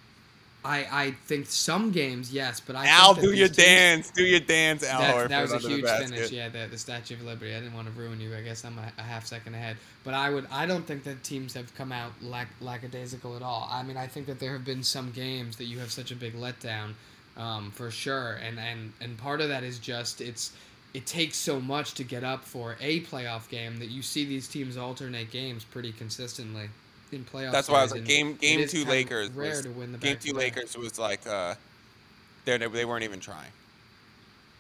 [0.66, 4.40] I, I think some games, yes, but I Al, do your teams- dance, do your
[4.40, 5.02] dance, Al.
[5.02, 6.32] That, that was a huge finish.
[6.32, 7.54] Yeah, the, the Statue of Liberty.
[7.54, 8.34] I didn't want to ruin you.
[8.34, 9.76] I guess I'm a, a half second ahead.
[10.06, 10.48] But I would.
[10.50, 13.68] I don't think that teams have come out lack, lackadaisical at all.
[13.70, 16.16] I mean, I think that there have been some games that you have such a
[16.16, 16.94] big letdown,
[17.36, 18.40] um, for sure.
[18.42, 20.54] And, and and part of that is just it's
[20.94, 24.48] it takes so much to get up for a playoff game that you see these
[24.48, 26.70] teams alternate games pretty consistently
[27.12, 27.52] in playoff.
[27.52, 29.30] That's why I was like game game two Lakers.
[29.32, 30.34] Rare was, to win the game two.
[30.34, 31.56] Lakers was like uh,
[32.46, 33.52] they they weren't even trying.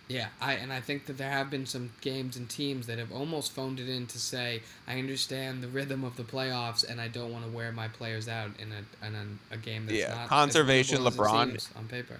[0.09, 3.11] Yeah, I and I think that there have been some games and teams that have
[3.11, 7.07] almost phoned it in to say, I understand the rhythm of the playoffs, and I
[7.07, 10.09] don't want to wear my players out in a in a, a game that's Yeah,
[10.09, 11.47] not as conservation as LeBron.
[11.49, 12.19] seems on paper.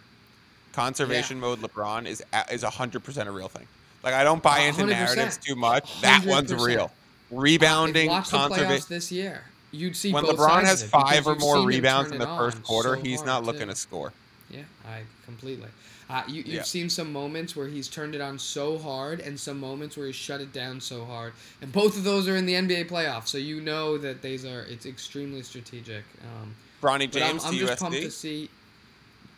[0.71, 3.67] Conservation mode LeBron is a- is hundred percent a real thing.
[4.04, 6.02] Like I don't buy into hundred narratives too much.
[6.02, 6.66] That one's 100%.
[6.66, 6.92] real.
[7.32, 8.86] Rebounding, playoffs conservation.
[8.89, 9.44] this year.
[9.72, 12.20] You'd see When both LeBron sides has of it because five or more rebounds in
[12.20, 13.46] the first on quarter, so he's not too.
[13.48, 14.13] looking to score.
[14.52, 15.70] Yeah, I completely.
[16.10, 16.62] Uh, you, you've Yeah.
[16.63, 20.16] seen some moments where he's turned it on so hard, and some moments where he's
[20.16, 23.30] shut it down so hard, and both of those are in the NBA playoffs.
[23.30, 26.04] So you know that these are it's extremely strategic.
[26.22, 28.50] Um, Bronny but I'm, James I'm to just pumped to see.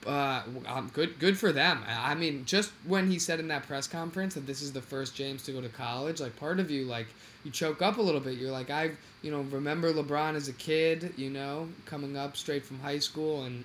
[0.06, 1.80] Uh, um, good, good for them.
[1.88, 5.16] I mean, just when he said in that press conference that this is the first
[5.16, 7.08] James to go to college, like part of you, like
[7.44, 8.38] you choke up a little bit.
[8.38, 8.92] You're like, I,
[9.24, 13.46] you know, remember LeBron as a kid, you know, coming up straight from high school
[13.46, 13.64] and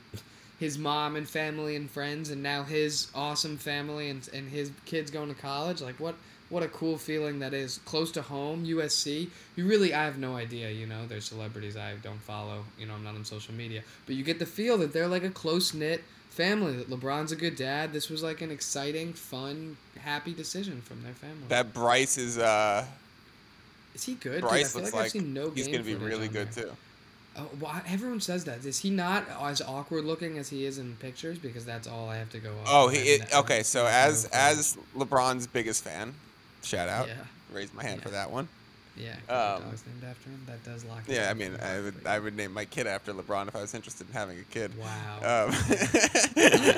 [0.59, 5.11] his mom and family and friends, and now his awesome family and and his kids
[5.11, 5.81] going to college.
[5.81, 6.15] Like, what
[6.51, 7.79] what a cool feeling that is.
[7.85, 9.29] Close to home, USC.
[9.57, 10.71] You really, I have no idea.
[10.71, 12.65] You know, there's celebrities I don't follow.
[12.79, 15.25] You know, I'm not on social media, but you get the feel that they're like
[15.25, 16.77] a close knit family.
[16.77, 17.93] That LeBron's a good dad.
[17.93, 21.45] This was like an exciting, fun, happy decision from their family.
[21.49, 22.87] That Bryce is uh
[23.95, 24.41] is he good?
[24.43, 26.53] Bryce Dude, I looks feel like, like I've seen no he's gonna be really good
[26.53, 26.65] there.
[26.65, 26.71] too.
[27.37, 28.65] Oh, well, everyone says that.
[28.65, 31.39] Is he not as awkward looking as he is in pictures?
[31.39, 32.65] Because that's all I have to go on.
[32.67, 33.63] Oh, he it, okay.
[33.63, 36.15] So as as LeBron's biggest fan,
[36.63, 37.15] shout out, yeah,
[37.53, 38.05] raise my hand Yeah.
[38.05, 38.49] for that one.
[38.97, 40.41] Yeah, Um, dog's named after him.
[40.47, 41.03] That does lock.
[41.09, 43.75] Yeah, I mean, I would I would name my kid after LeBron if I was
[43.75, 44.73] interested in having a kid.
[44.79, 45.17] Wow.
[45.47, 45.55] Um,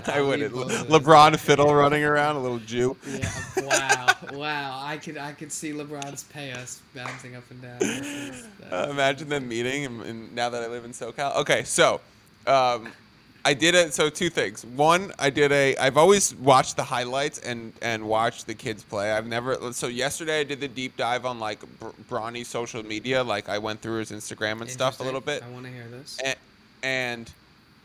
[0.06, 0.52] I wouldn't.
[0.54, 2.96] leave both of those LeBron fiddle running around, a little Jew.
[3.06, 3.30] yeah.
[3.56, 4.06] Wow.
[4.32, 4.80] Wow.
[4.84, 7.78] I could I could see LeBron's pay us bouncing up and down.
[7.80, 11.36] This is- Uh, imagine them meeting, and, and now that I live in SoCal.
[11.36, 12.00] Okay, so
[12.46, 12.88] um,
[13.44, 13.92] I did it.
[13.92, 14.64] So two things.
[14.64, 15.76] One, I did a.
[15.76, 19.12] I've always watched the highlights and and watched the kids play.
[19.12, 19.72] I've never.
[19.72, 23.22] So yesterday I did the deep dive on like Br- Bronny's social media.
[23.22, 25.42] Like I went through his Instagram and stuff a little bit.
[25.42, 26.18] I want to hear this.
[26.24, 26.36] and,
[26.82, 27.32] and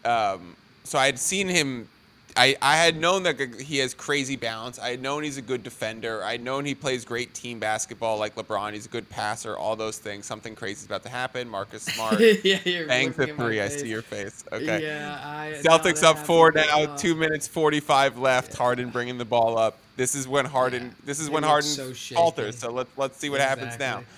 [0.05, 1.89] um, so I had seen him.
[2.37, 4.77] I, I had known that he has crazy balance.
[4.79, 6.23] I had known he's a good defender.
[6.23, 8.73] I had known he plays great team basketball like LeBron.
[8.73, 9.57] He's a good passer.
[9.57, 10.25] All those things.
[10.27, 11.49] Something crazy is about to happen.
[11.49, 13.59] Marcus Smart yeah, you're looking the three.
[13.59, 14.43] I see your face.
[14.51, 14.83] Okay.
[14.83, 15.59] Yeah, I.
[15.63, 16.63] Celtics up four now.
[16.83, 18.51] uh, Two minutes forty-five left.
[18.51, 18.57] Yeah.
[18.57, 19.77] Harden bringing the ball up.
[19.95, 20.83] This is when Harden.
[20.85, 20.93] Yeah.
[21.05, 22.15] This is when Harden so shaky.
[22.15, 22.57] falters.
[22.59, 23.99] So let's let's see what happens now.
[23.99, 24.13] Exactly.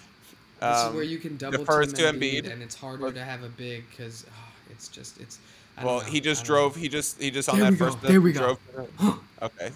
[0.60, 3.24] This is Um, where you can double first team to Embiid, and it's harder to
[3.24, 4.26] have a big because
[4.70, 5.40] it's just it's.
[5.84, 6.06] Well, know.
[6.06, 6.76] he just drove.
[6.76, 7.86] He just he just on There that we go.
[7.86, 8.02] first.
[8.02, 8.58] There we go.
[9.00, 9.72] drove- Okay.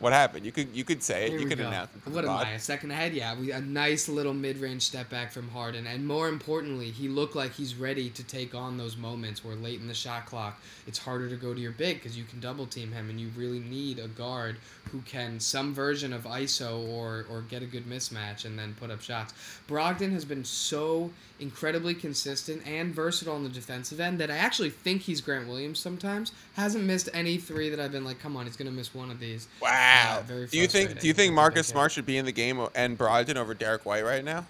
[0.00, 0.46] What happened?
[0.46, 1.30] You could you could say it.
[1.30, 1.66] Here you could go.
[1.66, 2.10] announce it.
[2.10, 2.30] What am.
[2.30, 2.50] I?
[2.52, 3.14] A second ahead?
[3.14, 7.34] Yeah, we a nice little mid-range step back from Harden, and more importantly, he looked
[7.34, 10.98] like he's ready to take on those moments where late in the shot clock, it's
[10.98, 13.60] harder to go to your big because you can double team him, and you really
[13.60, 14.56] need a guard
[14.90, 18.90] who can some version of ISO or or get a good mismatch and then put
[18.90, 19.34] up shots.
[19.68, 24.70] Brogdon has been so incredibly consistent and versatile on the defensive end that I actually
[24.70, 26.32] think he's Grant Williams sometimes.
[26.54, 29.20] Hasn't missed any three that I've been like, come on, he's gonna miss one of
[29.20, 29.48] these.
[29.60, 29.87] Wow.
[29.88, 31.72] Uh, very do you think do you think Marcus yeah.
[31.72, 34.46] Smart should be in the game and Brogdon over Derek White right now?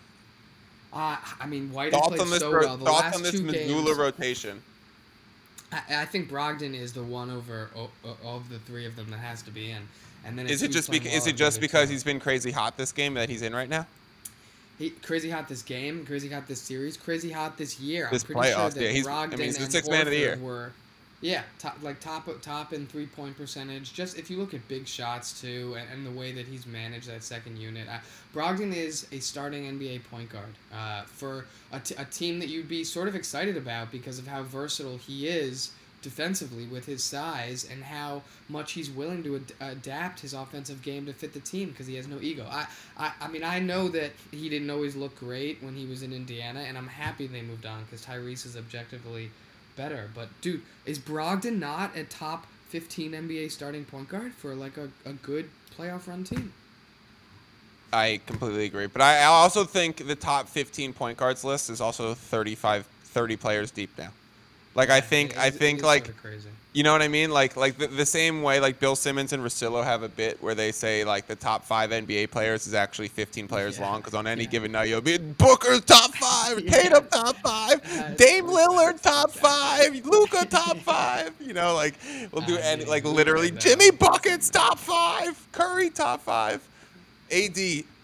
[0.92, 2.76] Uh, I mean, White has Thoughts played on this so well.
[2.76, 4.62] The thoughts last on this Mazzulla games, rotation?
[5.70, 9.10] I, I think Brogdon is the one over o- o- of the three of them
[9.10, 9.82] that has to be in.
[10.24, 12.90] And then Is it just because is it just because he's been crazy hot this
[12.92, 13.86] game that he's in right now?
[14.78, 18.08] he, crazy hot this game, crazy hot this series, crazy hot this year?
[18.10, 20.10] This I'm pretty sure that yeah, he's- I Brogdon mean, he's the sixth man of
[20.12, 20.38] the year.
[20.40, 20.72] Were,
[21.20, 23.92] yeah, top like top top in three point percentage.
[23.92, 27.08] Just if you look at big shots too, and, and the way that he's managed
[27.08, 27.98] that second unit, uh,
[28.34, 32.68] Brogdon is a starting NBA point guard uh, for a, t- a team that you'd
[32.68, 37.68] be sort of excited about because of how versatile he is defensively with his size
[37.68, 41.70] and how much he's willing to ad- adapt his offensive game to fit the team
[41.70, 42.46] because he has no ego.
[42.48, 46.04] I, I, I mean, I know that he didn't always look great when he was
[46.04, 49.30] in Indiana, and I'm happy they moved on because Tyrese is objectively
[49.78, 50.10] better.
[50.14, 54.90] But dude, is Brogdon not a top 15 NBA starting point guard for like a,
[55.06, 56.52] a good playoff run team?
[57.90, 58.86] I completely agree.
[58.86, 63.36] But I I also think the top 15 point guards list is also 35 30
[63.36, 64.10] players deep now.
[64.74, 66.48] Like I think It I think like sorta crazy.
[66.74, 67.30] You know what I mean?
[67.30, 70.54] Like like the, the same way like Bill Simmons and Russillo have a bit where
[70.54, 74.14] they say like the top five NBA players is actually 15 players Yeah, long because
[74.14, 74.48] on any yeah.
[74.50, 76.70] given night you'll be Booker's top five, Yeah.
[76.70, 81.32] Tatum top five, Yeah, Dame Lillard top five, Luka top five.
[81.40, 81.94] You know like
[82.30, 83.50] we'll do I any like literally.
[83.50, 86.60] Jimmy buckets top five, Curry top five,
[87.32, 87.58] AD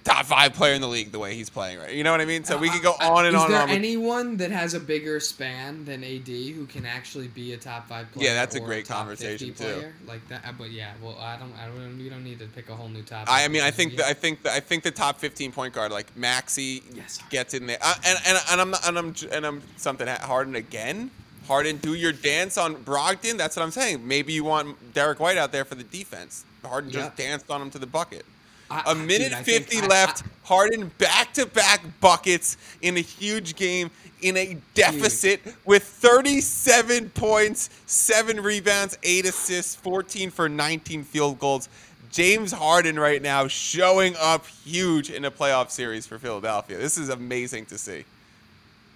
[0.05, 1.93] top five player in the league the way he's playing right.
[1.95, 2.45] You know what I mean?
[2.45, 3.45] So we could go Uh, on and on.
[3.45, 3.69] is there on.
[3.71, 7.89] with- anyone that has a bigger span than AD who can actually be a top
[7.89, 8.27] five player?
[8.29, 9.65] Yeah, that's a great top conversation, too.
[9.65, 9.95] player?
[10.07, 12.69] Like that, uh, but yeah, well, I don't, I don't, you don't need to pick
[12.69, 13.29] a whole new top.
[13.31, 15.73] I I mean, I think the, I think the, I think the top 15 point
[15.75, 17.19] guard like Maxey Yes.
[17.31, 21.11] gets in there, uh, and, and and I'm and I'm and I'm something Harden again.
[21.49, 23.37] Harden, do your dance on Brogdon.
[23.37, 24.07] That's what I'm saying.
[24.07, 26.45] Maybe you want Derek White out there for the defense.
[26.65, 28.25] Harden just danced on him to the bucket.
[28.71, 30.23] I- A minute dude, I think 50 I- left.
[30.23, 37.11] I- Harden back to back buckets in a huge game in a deficit with 37
[37.11, 41.69] points, 7 rebounds, 8 assists, 14 for 19 field goals.
[42.11, 46.79] James Harden right now showing up huge in a playoff series for Philadelphia.
[46.79, 48.05] This is amazing to see.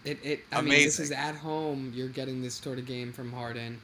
[0.05, 1.93] It, it I mean, this is at home.
[1.95, 3.81] You're getting this sort of game from Harden,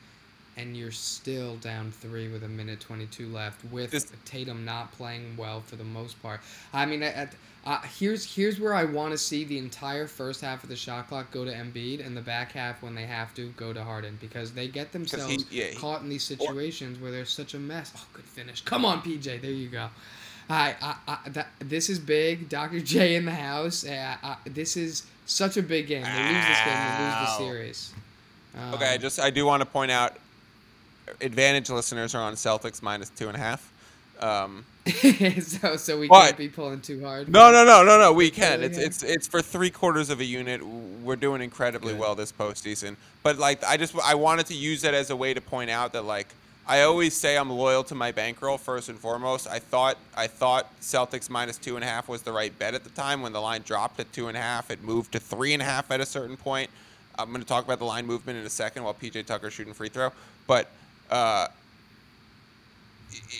[0.57, 5.37] and you're still down three with a minute 22 left, with This- Tatum not playing
[5.37, 6.41] well for the most part.
[6.73, 7.35] I mean, at,
[7.67, 11.09] uh, here's here's where I want to see the entire first half of the shot
[11.09, 14.19] clock go to Embiid, and the back half when they have to go to Harden
[14.21, 17.93] because they get themselves yeah, he- caught in these situations where there's such a mess.
[17.97, 18.61] Oh, good finish!
[18.63, 19.41] Come on, PJ.
[19.41, 19.89] There you go.
[20.51, 22.51] I, I, I that, this is big.
[22.51, 22.81] Dr.
[22.81, 23.87] J in the house.
[23.87, 26.03] Uh, I, this is such a big game.
[26.03, 27.93] They lose this game, they lose the series.
[28.55, 30.17] Um, Okay, I just I do want to point out,
[31.21, 33.71] advantage listeners are on Celtics minus two and a half.
[34.21, 34.65] Um,
[35.41, 37.29] so so we But- can't be pulling too hard.
[37.29, 38.13] no, no, no, no, no.
[38.13, 38.63] We can.
[38.63, 40.63] It's it's it's for three quarters of a unit.
[40.65, 42.01] We're doing incredibly Good.
[42.01, 42.97] well this postseason.
[43.23, 45.93] But like, I just I wanted to use that as a way to point out
[45.95, 46.29] that like
[46.67, 49.47] I always say I'm loyal to my bankroll first and foremost.
[49.49, 52.85] I thought I thought Celtics minus two and a half was the right bet at
[52.85, 54.71] the time when the line dropped at two and a half.
[54.71, 56.71] It moved to three and a half at a certain point.
[57.19, 59.73] I'm going to talk about the line movement in a second while PJ Tucker's shooting
[59.75, 60.11] free throw.
[60.47, 60.69] But
[61.11, 61.49] uh,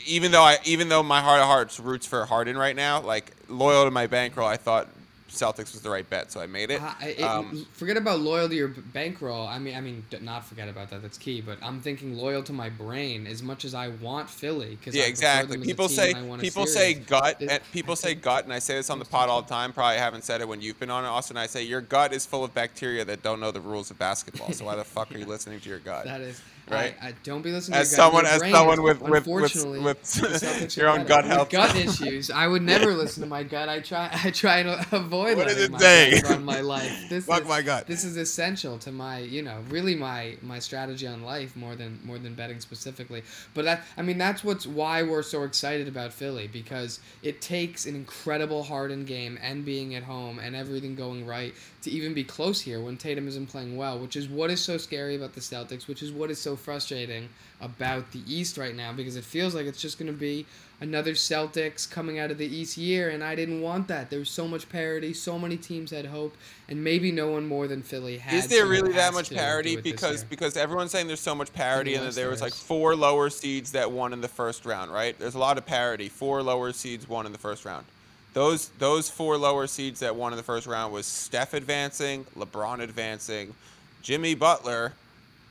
[0.07, 3.33] even though I even though my heart of hearts roots for Harden right now, like
[3.49, 4.89] loyal to my bankroll, I thought
[5.29, 6.81] Celtics was the right bet, so I made it.
[6.81, 9.49] Uh, it- Um, forget about loyal to your bankroll.
[9.49, 11.03] I mean, I mean, not forget about that.
[11.03, 11.41] That's key.
[11.41, 14.79] But I'm thinking loyal to my brain as much as I want Philly.
[14.85, 15.57] Cause yeah, I exactly.
[15.57, 17.97] them as a People say and I want a people say gut, It- and people
[17.97, 19.73] say gut, and I say this on the pod all the time.
[19.73, 21.37] Probably haven't said it when you've been on it, Austin.
[21.37, 24.53] I say your gut is full of bacteria that don't know the rules of basketball.
[24.53, 26.05] So why the fuck are you listening to your gut?
[26.05, 26.95] That is Right?
[27.03, 29.53] I, I don't be listening As to someone- as brain someone with- with- with- with
[29.53, 31.51] the Celtics are your own gut health.
[31.51, 32.31] gut issues.
[32.31, 33.69] I would never listen to my gut.
[33.69, 36.91] I try I try and avoid What letting my gut run my life.
[37.11, 37.87] This Fuck is, my gut.
[37.87, 42.01] This is essential to my you know really my my strategy on life more than
[42.05, 43.23] more than betting specifically.
[43.53, 47.85] But that I mean that's what's why we're so excited about Philly because it takes
[47.87, 52.25] an incredible Harden game and being at home and everything going right to even be
[52.25, 55.41] close here when Tatum isn't playing well, which is what is so scary about the
[55.43, 57.29] Celtics, which is what is so frustrating
[57.61, 60.45] about the East right now because it feels like it's just going to be
[60.81, 64.11] another Celtics coming out of the East year, and I didn't want that.
[64.11, 66.37] There was so much parity, so many teams had hope,
[66.69, 68.35] and maybe no one more than Philly had.
[68.35, 69.77] Is there really that much parity?
[69.77, 72.97] Because because everyone's saying there's so much parity, and that there there was like four
[72.97, 75.19] lower seeds that won in the first round, right?
[75.19, 76.09] There's a lot of parity.
[76.09, 77.87] Four lower seeds won in the first round.
[78.33, 82.81] Those those four lower seeds that won in the first round was Steph advancing, LeBron
[82.81, 83.55] advancing,
[84.03, 84.93] Jimmy Butler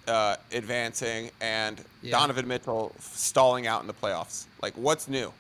[0.08, 2.12] uh, advancing, and Yeah.
[2.12, 4.46] Donovan Mitchell stalling out in the playoffs.
[4.62, 5.32] Like, what's new?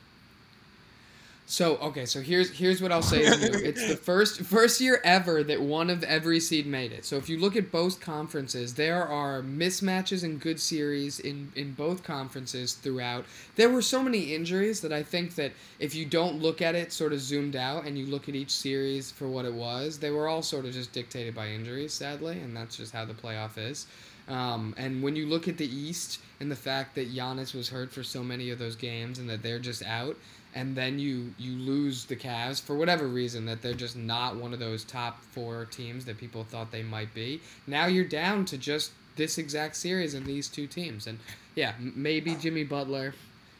[1.45, 3.59] So okay, so here's here's what I'll say to you.
[3.69, 7.03] It's the first first year ever that one of every seed made it.
[7.03, 11.73] So if you look at both conferences, there are mismatches and good series in in
[11.73, 13.25] both conferences throughout.
[13.57, 16.93] There were so many injuries that I think that if you don't look at it
[16.93, 20.11] sort of zoomed out and you look at each series for what it was, they
[20.11, 23.57] were all sort of just dictated by injuries, sadly, and that's just how the playoff
[23.57, 23.85] is.
[24.27, 27.91] Um, and when you look at the East and the fact that Giannis was hurt
[27.91, 30.15] for so many of those games and that they're just out,
[30.55, 34.53] and then you you lose the Cavs for whatever reason that they're just not one
[34.53, 37.41] of those top four teams that people thought they might be.
[37.67, 41.19] Now you're down to just this exact series and these two teams, and
[41.55, 43.13] yeah, maybe Jimmy Butler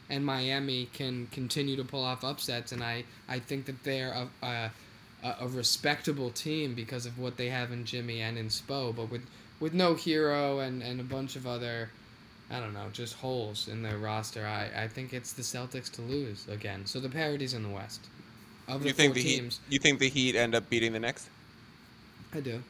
[0.08, 4.46] and Miami can continue to pull off upsets, and I I think that they're a.
[4.46, 4.70] a
[5.24, 9.10] a, a respectable team because of what they have in Jimmy and in Spo, but
[9.10, 9.22] with
[9.64, 11.88] with no Herro and, and a bunch of other
[12.50, 16.02] I don't know, just holes in their roster, I, I think it's the Celtics to
[16.02, 16.84] lose again.
[16.84, 18.00] So the parity's in the West.
[18.68, 19.72] Of the You think the teams, Heat?
[19.72, 21.30] You think the Heat end up beating the Knicks?
[22.34, 22.62] I do.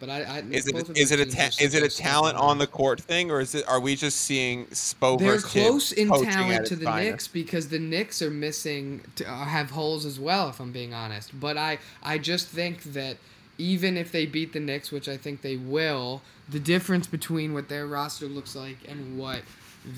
[0.00, 2.66] But I, I Is it is it a ta- is it a talent on the
[2.66, 6.74] court thing, or is it are we just seeing Spo They're close in talent to
[6.74, 7.10] the finest?
[7.10, 10.48] Knicks because the Knicks are missing to, uh, have holes as well.
[10.48, 13.18] If I'm being honest, but I I just think that
[13.60, 17.68] even if they beat the Knicks, which I think they will, the difference between what
[17.68, 19.42] their roster looks like and what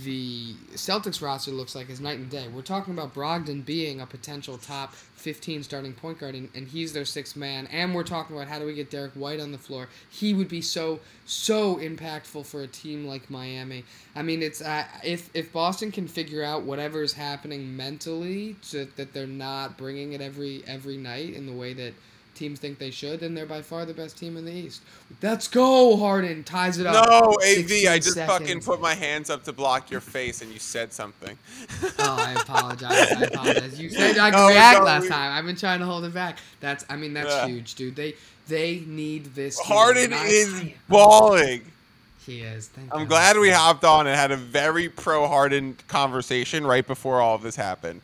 [0.04, 2.46] the Celtics roster looks like is night and day.
[2.46, 6.92] We're talking about Brogdon being a potential top 15 starting point guard, and, and he's
[6.92, 7.66] their sixth man.
[7.66, 9.88] And we're talking about how do we get Derrick White on the floor.
[10.08, 13.84] He would be so, so impactful for a team like Miami.
[14.14, 18.84] I mean, it's uh, if, if Boston can figure out whatever is happening mentally, so
[18.96, 21.94] that they're not bringing it every every night in the way that
[22.34, 24.82] teams think they should, and they're by far the best team in the East.
[25.22, 27.06] Let's go, Harden ties it up.
[27.08, 30.58] No, AV, I just fucking put my hands up to block your face and you
[30.58, 31.36] said something.
[31.98, 33.12] Oh, I apologize.
[33.12, 33.80] I apologize.
[33.80, 35.32] You said I could No, react no, last we- time.
[35.32, 36.38] I've been trying to hold it back.
[36.60, 37.46] That's, I mean, that's Yeah.
[37.46, 37.96] huge, dude.
[37.96, 38.14] They,
[38.48, 39.58] they need this.
[39.60, 41.62] Harden I- is balling.
[42.24, 42.68] He is.
[42.68, 43.08] Thank I'm God.
[43.08, 47.42] glad we hopped on and had a very pro Harden conversation right before all of
[47.42, 48.00] this happened.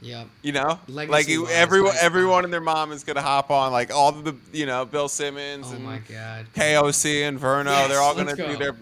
[0.00, 0.28] Yep.
[0.42, 3.72] You know, like Legacy-wise, everyone, everyone and their mom is gonna hop on.
[3.72, 6.46] Like all the, you know, Bill Simmons Oh and my God.
[6.54, 7.66] KOC and Verno.
[7.66, 8.76] Yes, they're all gonna do their.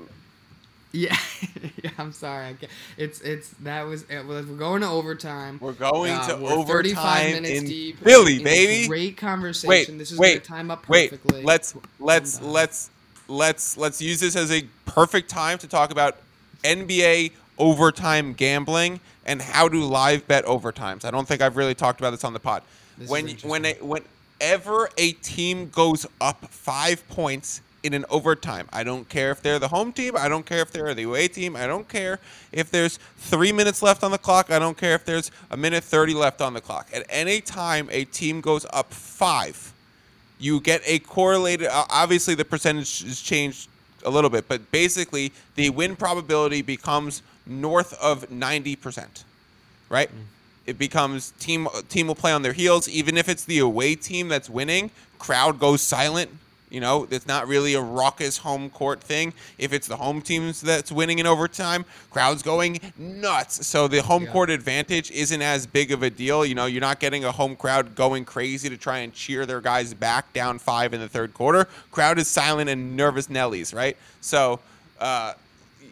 [0.93, 1.17] Yeah.
[1.83, 1.91] yeah.
[1.99, 2.47] I'm sorry.
[2.47, 2.71] I can't.
[2.97, 4.03] It's, it's that was.
[4.05, 5.59] It was we're going to overtime.
[5.61, 8.87] We're going Uh, to we're 35 overtime minutes in deep Philly, in baby.
[8.89, 9.69] Great conversation.
[9.69, 11.13] Wait, this is wait, gonna time up Wait,
[11.45, 12.91] let's let's let's
[13.29, 16.17] let's let's use this as a perfect time to talk about
[16.63, 21.05] NBA overtime gambling and how to live bet overtimes.
[21.05, 22.63] I don't think I've really talked about this on the pod.
[22.99, 28.83] This when when a, whenever a team goes up five points in an overtime, I
[28.83, 30.17] don't care if they're the home team.
[30.17, 31.55] I don't care if they're the away team.
[31.57, 32.19] I don't care
[32.51, 34.51] if there's three minutes left on the clock.
[34.51, 36.89] I don't care if there's a minute thirty left on the clock.
[36.93, 39.73] At any time a team goes up five,
[40.39, 41.69] you get a correlated.
[41.71, 43.69] Obviously, the percentage is changed
[44.05, 49.25] a little bit, but basically, the win probability becomes north of ninety percent,
[49.89, 50.09] right?
[50.09, 50.25] Mm.
[50.67, 54.29] It becomes team team will play on their heels, even if it's the away team
[54.29, 54.91] that's winning.
[55.19, 56.31] Crowd goes silent.
[56.75, 59.33] You know, it's not really a raucous home court thing.
[59.59, 63.65] If it's the home teams that's winning in overtime, crowds going nuts.
[63.65, 64.33] So the home Yeah.
[64.33, 66.45] court advantage isn't as big of a deal.
[66.45, 69.61] You know, you're not getting a home crowd going crazy to try and cheer their
[69.61, 71.69] guys back down five in the third quarter.
[71.93, 73.97] Crowd is silent and nervous Nellies, right?
[74.21, 74.59] So
[74.99, 75.35] uh,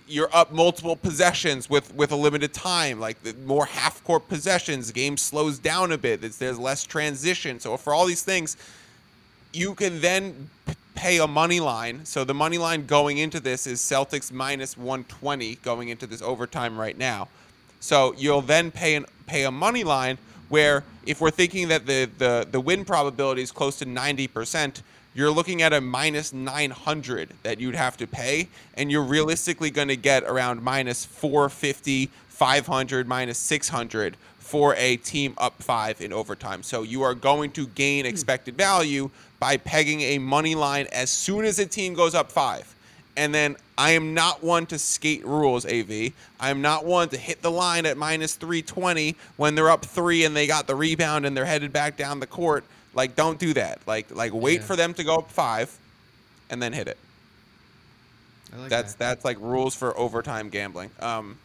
[0.08, 4.88] you're up multiple possessions with with a limited time, like the more half court possessions.
[4.88, 6.22] The game slows down a bit.
[6.22, 7.60] There's less transition.
[7.60, 8.56] So for all these things,
[9.52, 10.50] you can then
[10.94, 12.04] pay a money line.
[12.04, 16.78] So the money line going into this is Celtics minus 120 going into this overtime
[16.78, 17.28] right now.
[17.80, 22.08] So you'll then pay an pay a money line where if we're thinking that the
[22.18, 24.82] the the win probability is close to 90%,
[25.14, 29.88] you're looking at a minus 900 that you'd have to pay and you're realistically going
[29.88, 34.16] to get around minus 450, 500, minus 600
[34.52, 36.62] for a team up 5 in overtime.
[36.62, 39.08] So you are going to gain expected value
[39.40, 42.74] by pegging a money line as soon as a team goes up 5.
[43.16, 46.12] And then I am not one to skate rules, AV.
[46.38, 50.26] I am not one to hit the line at minus 320 when they're up three
[50.26, 52.62] and they got the rebound and they're headed back down the court.
[52.92, 53.80] Like, don't do that.
[53.86, 54.66] Like, like wait Yeah.
[54.66, 55.74] for them to go up five,
[56.50, 56.98] and then hit it.
[58.54, 58.98] Like That's that.
[58.98, 60.90] that's like rules for overtime gambling.
[61.00, 61.38] Um,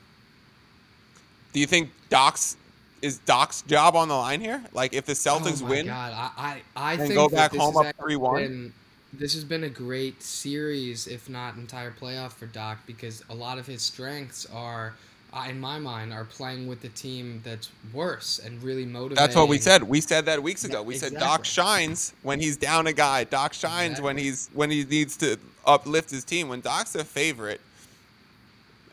[1.53, 2.57] do you think Doc's
[3.01, 4.63] is Doc's job on the line here?
[4.73, 7.61] Like, if the Celtics oh win, God, I I, I and think go back this
[7.61, 8.35] home has up 3-1?
[8.37, 8.73] been-
[9.13, 13.57] This has been a great series, if not entire playoff for Doc, because a lot
[13.57, 14.93] of his strengths are,
[15.33, 19.15] uh, in my mind, are playing with the team that's worse and really motivating.
[19.15, 19.83] That's what we said.
[19.83, 20.79] We said that weeks ago.
[20.81, 23.23] Yeah, We said Doc shines when he's down a guy.
[23.23, 26.49] Doc shines when he's when he needs to uplift his team.
[26.49, 27.61] When Doc's a favorite,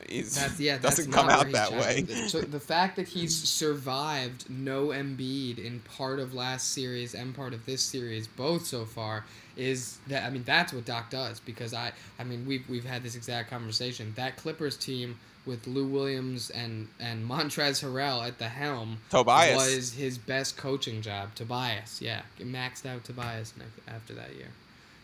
[0.08, 0.78] he's That's yeah.
[0.78, 2.04] That's doesn't come out that way.
[2.28, 7.52] So the fact that he's survived no Embiid in part of last series and part
[7.52, 9.24] of this series, both so far,
[9.56, 13.02] is that I mean that's what Doc does because I I mean we've we've had
[13.02, 14.12] this exact conversation.
[14.16, 19.56] That Clippers team with Lou Williams and and Montrezl Harrell at the helm Tobias.
[19.56, 21.34] was his best coaching job.
[21.34, 23.52] Tobias, yeah, maxed out Tobias
[23.88, 24.48] after that year.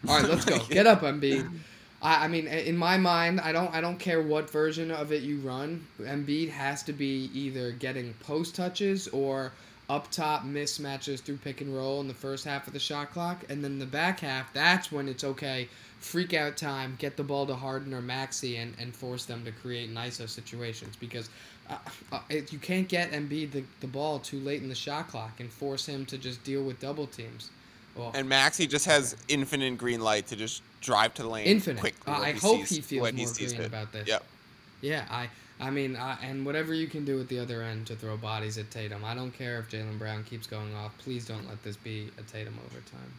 [0.09, 0.59] All right, let's go.
[0.69, 1.51] Get up, Embiid.
[2.03, 5.23] I, I mean, in my mind, I don't I don't care what version of it
[5.23, 5.87] you run.
[6.01, 9.53] Embiid has to be either getting post touches or
[9.89, 13.45] up top mismatches through pick and roll in the first half of the shot clock,
[13.49, 14.53] and then the back half.
[14.53, 15.69] That's when it's okay.
[15.99, 19.53] Freak out time, get the ball to Harden or Maxey, and, and force them to
[19.53, 21.29] create ISO situations because
[21.69, 21.77] uh,
[22.13, 25.51] uh, you can't get Embiid the, the ball too late in the shot clock and
[25.51, 27.51] force him to just deal with double teams.
[27.97, 31.47] Well, and Maxey just has infinite green light to just drive to the lane.
[31.47, 31.81] Infinite.
[31.81, 34.09] Quickly Uh, I he hope sees- he feels more sees green about this.
[34.09, 34.25] Yep.
[34.81, 35.29] Yeah, I
[35.61, 38.57] I mean, uh, and whatever you can do at the other end to throw bodies
[38.57, 39.05] at Tatum.
[39.05, 40.97] I don't care if Jaylen Brown keeps going off.
[40.99, 43.13] Please don't let this be a Tatum overtime.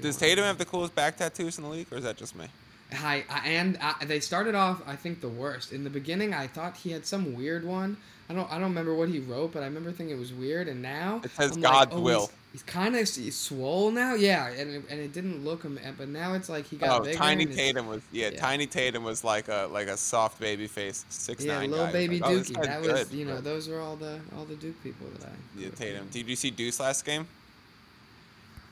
[0.00, 0.16] Does.
[0.16, 2.46] Tatum have the coolest back tattoos in the league, or is that just me?
[2.94, 4.80] Hi, I, and uh, they started off.
[4.86, 6.32] I think the worst in the beginning.
[6.32, 7.98] I thought he had some weird one.
[8.30, 8.50] I don't.
[8.50, 10.68] I don't remember what he wrote, but I remember thinking it was weird.
[10.68, 12.30] And now It says I'm God's like, oh, will.
[12.52, 14.14] He's, kind of swole now.
[14.14, 15.78] Yeah, and it, and it didn't look him.
[15.96, 17.12] But now it's like he got Oh.
[17.12, 18.38] Tiny Tatum was yeah, yeah.
[18.38, 21.92] Tiny Tatum was like a like a soft baby face six Yeah, nine little guy.
[21.92, 22.54] baby Like, oh, this Dookie.
[22.56, 25.28] guy's That was, you know, but- those are all the all the Duke people that
[25.28, 25.32] I.
[25.58, 26.08] Yeah, Tatum.
[26.10, 27.26] Did you see Deuce last game?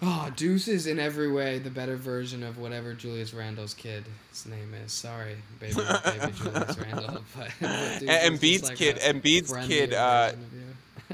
[0.02, 4.06] Oh, Deuce is in every way the better version of whatever Julius Randle's kid's
[4.46, 4.92] name is.
[4.92, 7.22] Sorry, baby, baby Julius Randle.
[7.36, 10.60] But is And Embiid's like kid, a Embiid's kid, uh, version of you.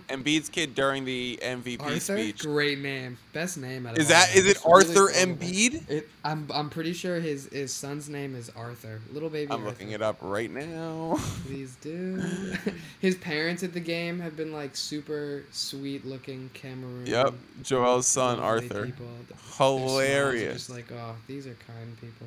[0.09, 2.41] Embiid's kid during the MVP Arthur, speech.
[2.41, 3.87] great name, best name.
[3.87, 5.37] Out of Is that is it really Arthur fun.
[5.37, 5.89] Embiid?
[5.91, 9.01] It, I'm I'm pretty sure his his son's name is Arthur.
[9.13, 9.51] Little baby.
[9.51, 9.67] I'm Arthur.
[9.71, 11.17] looking it up right now.
[11.47, 12.23] Please do.
[13.01, 17.07] his parents at the game have been like super sweet looking Cameroon.
[17.07, 18.87] Yep, Joel's son Arthur.
[18.87, 19.07] people.
[19.29, 20.55] Their smiles are Hilarious.
[20.55, 22.27] Just like oh, these are kind people.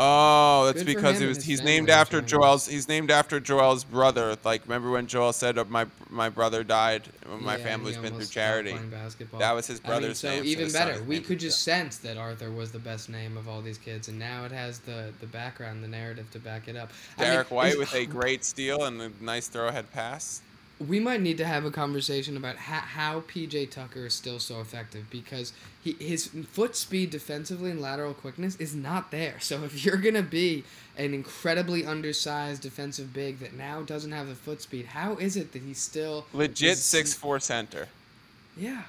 [0.00, 1.42] Oh, that's Good because and was.
[1.42, 2.20] He's named after.
[2.20, 4.36] Joel's he's named after Joel's brother.
[4.44, 7.02] Like remember when Joel said oh, my my brother died
[7.40, 8.76] my Yeah, family's he been through charity.
[9.38, 10.44] That was his I mean, brother's so name.
[10.44, 13.78] even better, we could just sense that Arthur was the best name of all these
[13.78, 16.90] kids, and now it has the the background, the narrative to back it up.
[17.16, 20.42] I mean, Derrick White with a great steal and a nice throwhead pass.
[20.86, 24.60] We might need to have a conversation about how, how PJ Tucker is still so
[24.60, 25.52] effective because
[25.82, 29.40] he, his foot speed defensively and lateral quickness is not there.
[29.40, 30.64] So if you're gonna be
[30.96, 35.52] an incredibly undersized defensive big that now doesn't have the foot speed, how is it
[35.52, 37.88] that he's still Legit is- six four center.
[38.56, 38.82] Yeah,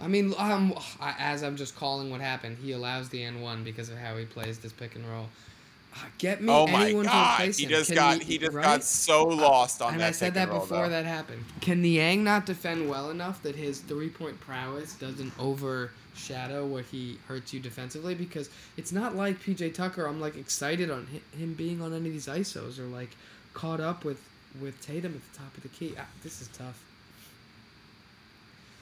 [0.00, 3.64] I mean, um, I- as I'm just calling what happened, he allows the N one
[3.64, 5.28] because of how he plays this pick and roll.
[5.92, 7.70] Uh, Get me Oh my anyone to god, replace he him.
[7.70, 8.62] just Can got he just right?
[8.62, 10.08] got so lost on and that.
[10.08, 10.90] I said that before though.
[10.90, 11.44] that happened.
[11.60, 17.18] Can Niang not defend well enough that his three point prowess doesn't overshadow what he
[17.26, 18.14] hurts you defensively?
[18.14, 20.06] Because it's not like PJ Tucker.
[20.06, 23.16] I'm like excited on him being on any of these ISOs or like
[23.54, 24.20] caught up with
[24.60, 25.94] with Tatum at the top of the key.
[25.98, 26.84] Ah, this is tough.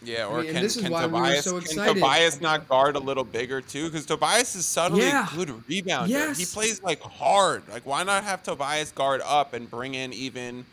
[0.02, 1.94] Yeah, I or mean, and can, this is can why we were Tobias so can.
[1.94, 3.86] Tobias not guard a little bigger too?
[3.86, 5.26] Because Tobias is subtly Yeah.
[5.32, 6.36] a good rebounder.
[6.38, 7.62] He plays like hard.
[7.68, 10.64] Like why not have Tobias guard up and bring in even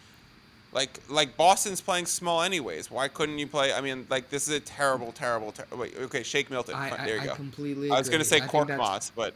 [0.74, 2.92] like like Boston's playing small anyways.
[2.92, 3.74] Why couldn't you play?
[3.74, 5.54] I mean, like this is a terrible, terrible.
[5.54, 6.76] Ter- wait, okay, Shake Milton.
[6.76, 7.36] I, there you I go.
[7.36, 7.90] completely.
[7.90, 9.34] I was gonna say I Korkmaz, but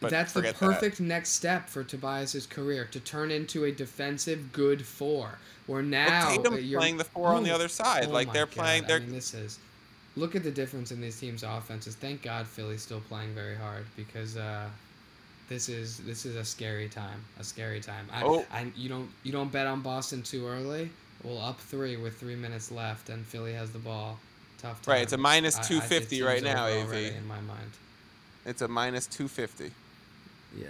[0.00, 0.66] but that's the forget that.
[0.66, 5.38] perfect next step for Tobias's career to turn into a defensive good four.
[5.66, 8.06] Where now Well, Tatum's you're playing the four on the Oh, other side.
[8.06, 8.84] oh like they're God, playing.
[8.86, 9.58] They're I mean, this is.
[10.16, 11.94] Look at the difference in these teams' offenses.
[11.94, 14.66] Thank God Philly's still playing very hard because uh,
[15.48, 17.22] this is this is a scary time.
[17.40, 18.06] A scary time.
[18.12, 18.44] I, Oh.
[18.52, 20.88] I you don't you don't bet on Boston too early.
[21.24, 24.18] Well, up three with three minutes left, and Philly has the ball.
[24.58, 24.92] Tough time.
[24.92, 26.92] Right, it's a minus it 250 right now, AV.
[26.94, 27.70] In my mind.
[28.46, 29.72] it's a minus two fifty.
[30.54, 30.66] Yeah.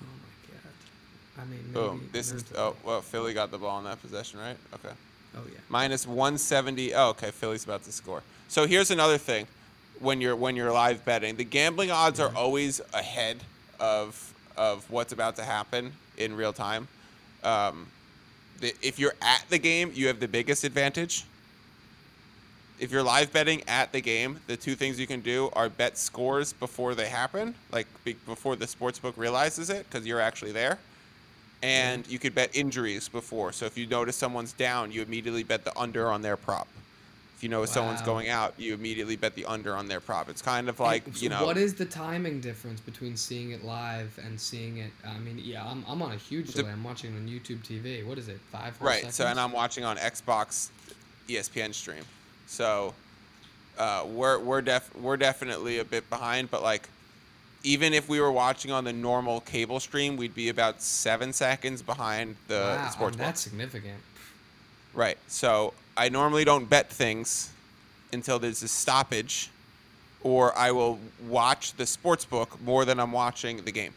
[0.00, 1.42] Oh my god.
[1.42, 2.08] I mean, Boom.
[2.12, 4.56] This is oh well, Philly got the ball in that possession, right?
[4.74, 4.94] Okay.
[5.36, 5.58] Oh yeah.
[5.68, 9.46] minus 170 oh okay philly's about to score so here's another thing
[10.00, 13.36] when you're when you're live betting the gambling odds are always ahead
[13.78, 16.88] of of what's about to happen in real time
[17.44, 17.86] um,
[18.58, 21.22] the, if you're at the game you have the biggest advantage
[22.80, 25.96] if you're live betting at the game the two things you can do are bet
[25.96, 30.78] scores before they happen like be, before the sportsbook realizes it because you're actually there
[31.62, 32.12] and mm-hmm.
[32.12, 33.52] you could bet injuries before.
[33.52, 36.68] So if you notice someone's down, you immediately bet the under on their prop.
[37.36, 40.28] If you know someone's going out, you immediately bet the under on their prop.
[40.28, 41.46] It's kind of like so you know.
[41.46, 44.90] what is the timing difference between seeing it live and seeing it?
[45.06, 46.70] I mean, yeah, I'm, I'm on a huge delay.
[46.70, 48.04] I'm watching on YouTube TV.
[48.06, 48.40] What is it?
[48.52, 48.78] Five.
[48.82, 49.00] right.
[49.00, 49.38] So and seconds?
[49.38, 50.68] I'm watching on Xbox,
[51.28, 52.04] ESPN stream.
[52.50, 52.94] So
[53.78, 56.88] uh, we're we're def we're definitely a bit behind, but like.
[57.62, 61.82] Even if we were watching on the normal cable stream, we'd be about seven seconds
[61.82, 64.00] behind the wow, sports um, that's significant.
[64.94, 65.18] Right.
[65.26, 67.52] So I normally don't bet things
[68.14, 69.50] until there's a stoppage,
[70.22, 70.98] or I will
[71.28, 73.92] watch the sports book more than I'm watching the game.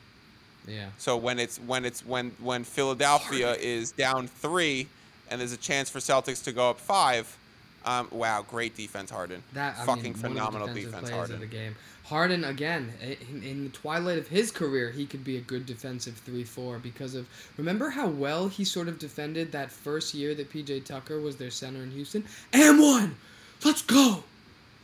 [0.67, 0.87] Yeah.
[0.97, 4.89] So when it's when it's when when Philadelphia is down three,
[5.31, 7.37] and there's a chance for Celtics to go up five,
[7.86, 9.43] um, wow, great defense, Harden.
[9.53, 11.36] That I fucking mean, phenomenal one of the defense, Harden.
[11.36, 11.75] of the game.
[12.05, 16.15] Harden again in, in the twilight of his career, he could be a good defensive
[16.17, 17.27] three-four because of
[17.57, 21.49] remember how well he sort of defended that first year that PJ Tucker was their
[21.49, 22.25] center in Houston.
[22.51, 23.15] And one,
[23.63, 24.23] let's go,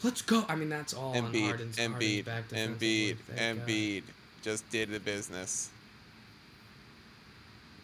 [0.04, 0.46] let's go.
[0.48, 3.18] I mean that's all on Embiid, Harden's, Harden's Embiid, defensively.
[3.38, 3.66] Embiid.
[3.66, 4.04] Embiid,
[4.42, 5.70] just did the business.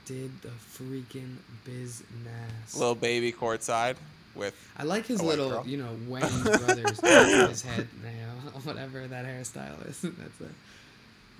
[0.05, 1.35] did the freaking
[1.65, 2.73] business.
[2.73, 3.95] Little baby courtside
[4.35, 5.63] with I like his little, girl.
[5.65, 10.01] you know, Wayne brothers his head now, whatever that hairstyle is.
[10.01, 10.45] That's a.
[10.45, 10.49] I,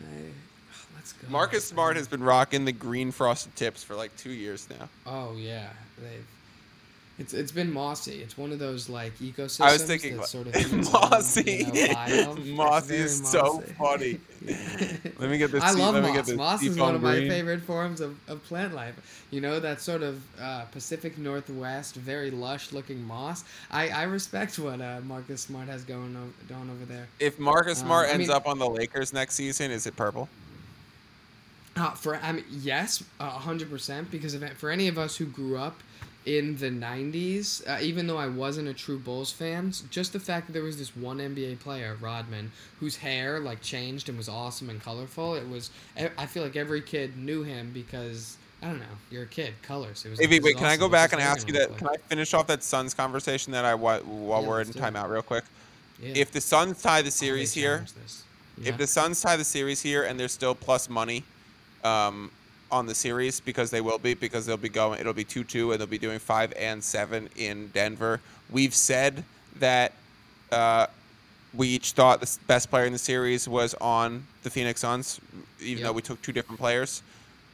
[0.01, 1.27] oh, let's go.
[1.29, 4.89] Marcus Smart has been rocking the green frosted tips for like two years now.
[5.05, 5.69] Oh yeah,
[6.01, 6.25] they've.
[7.17, 8.21] It's it's been mossy.
[8.21, 9.61] It's one of those like ecosystems.
[9.61, 11.65] I was thinking that's sort of own, mossy.
[11.73, 14.19] you know, mossy is so mossy.
[14.19, 14.19] funny.
[15.17, 15.63] Let me get this.
[15.63, 16.29] I love moss.
[16.31, 19.23] Moss is one of my favorite forms of, of plant life.
[19.31, 23.45] You know that sort of uh, Pacific Northwest, very lush looking moss.
[23.71, 27.07] I, I respect what uh, Marcus Smart has going on, going over there.
[27.21, 29.95] If Marcus Um, Smart I ends mean- up on the Lakers next season, is it
[29.95, 30.27] purple?
[31.77, 34.11] Uh, for I mean, yes, a hundred percent.
[34.11, 35.79] Because of for any of us who grew up
[36.25, 40.47] in the '90s, uh, even though I wasn't a true Bulls fan, just the fact
[40.47, 44.69] that there was this one NBA player, Rodman, whose hair like changed and was awesome
[44.69, 45.35] and colorful.
[45.35, 45.69] It was.
[46.17, 48.85] I feel like every kid knew him because I don't know.
[49.11, 49.53] You're a kid.
[49.61, 50.05] Colors.
[50.05, 50.19] It was.
[50.19, 51.69] Hey, wait, wait, can I go back and ask you that?
[51.69, 51.87] look Can?
[51.89, 55.21] I finish off that Suns conversation that I wa- while Yeah, we're in timeout real
[55.21, 55.43] quick?
[56.01, 56.13] Yeah.
[56.15, 57.85] If the Suns tie the series here.
[58.57, 58.69] Yeah.
[58.69, 61.23] If the Suns tie the series here and they're still plus money
[61.83, 62.31] um,
[62.71, 65.79] on the series because they will be because they'll be going it'll be 2-2 and
[65.79, 68.19] they'll be doing 5 and 7 in Denver.
[68.49, 69.23] We've said
[69.59, 69.93] that
[70.51, 70.87] uh,
[71.53, 75.19] we each thought the best player in the series was on the Phoenix Suns
[75.61, 77.01] even though we took two different players.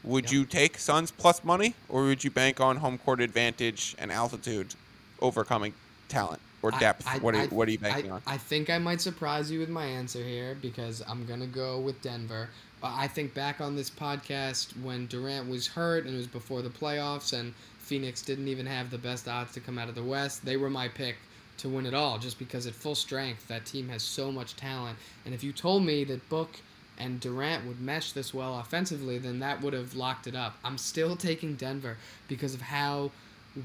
[0.04, 0.34] Would Yep.
[0.34, 4.74] you take Suns plus money or would you bank on home court advantage and altitude
[5.22, 5.74] overcoming
[6.10, 7.06] talent or depth?
[7.08, 8.22] I- what are I- you, what are you banking I, on?
[8.26, 12.02] I think I might surprise you with my answer here because I'm gonna go with
[12.02, 12.50] Denver.
[12.84, 16.70] I think back on this podcast when Durant was hurt and it was before the
[16.70, 20.44] playoffs and Phoenix didn't even have the best odds to come out of the West.
[20.44, 21.18] They were my pick
[21.58, 24.98] to win it all just because at full strength that team has so much talent.
[25.26, 26.50] And if you told me that Book
[26.98, 30.58] and Durant would mesh this well offensively, then that would have locked it up.
[30.64, 33.12] I'm still taking Denver because of how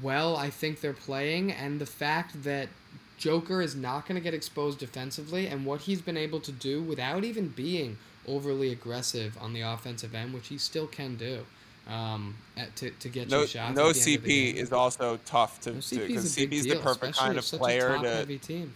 [0.01, 2.69] well I think they're playing and the fact that
[3.17, 6.83] Joker is not going to get exposed defensively and what he's been able to do
[6.83, 7.97] without even being
[8.27, 11.45] overly aggressive on the offensive end, which he still can do.
[11.87, 13.73] Um, at, to, to get No, shots.
[13.73, 16.37] no at the end of the CP is also tough to No because CP is
[16.37, 18.37] a big CP's deal, the perfect kind of player to.
[18.39, 18.73] team.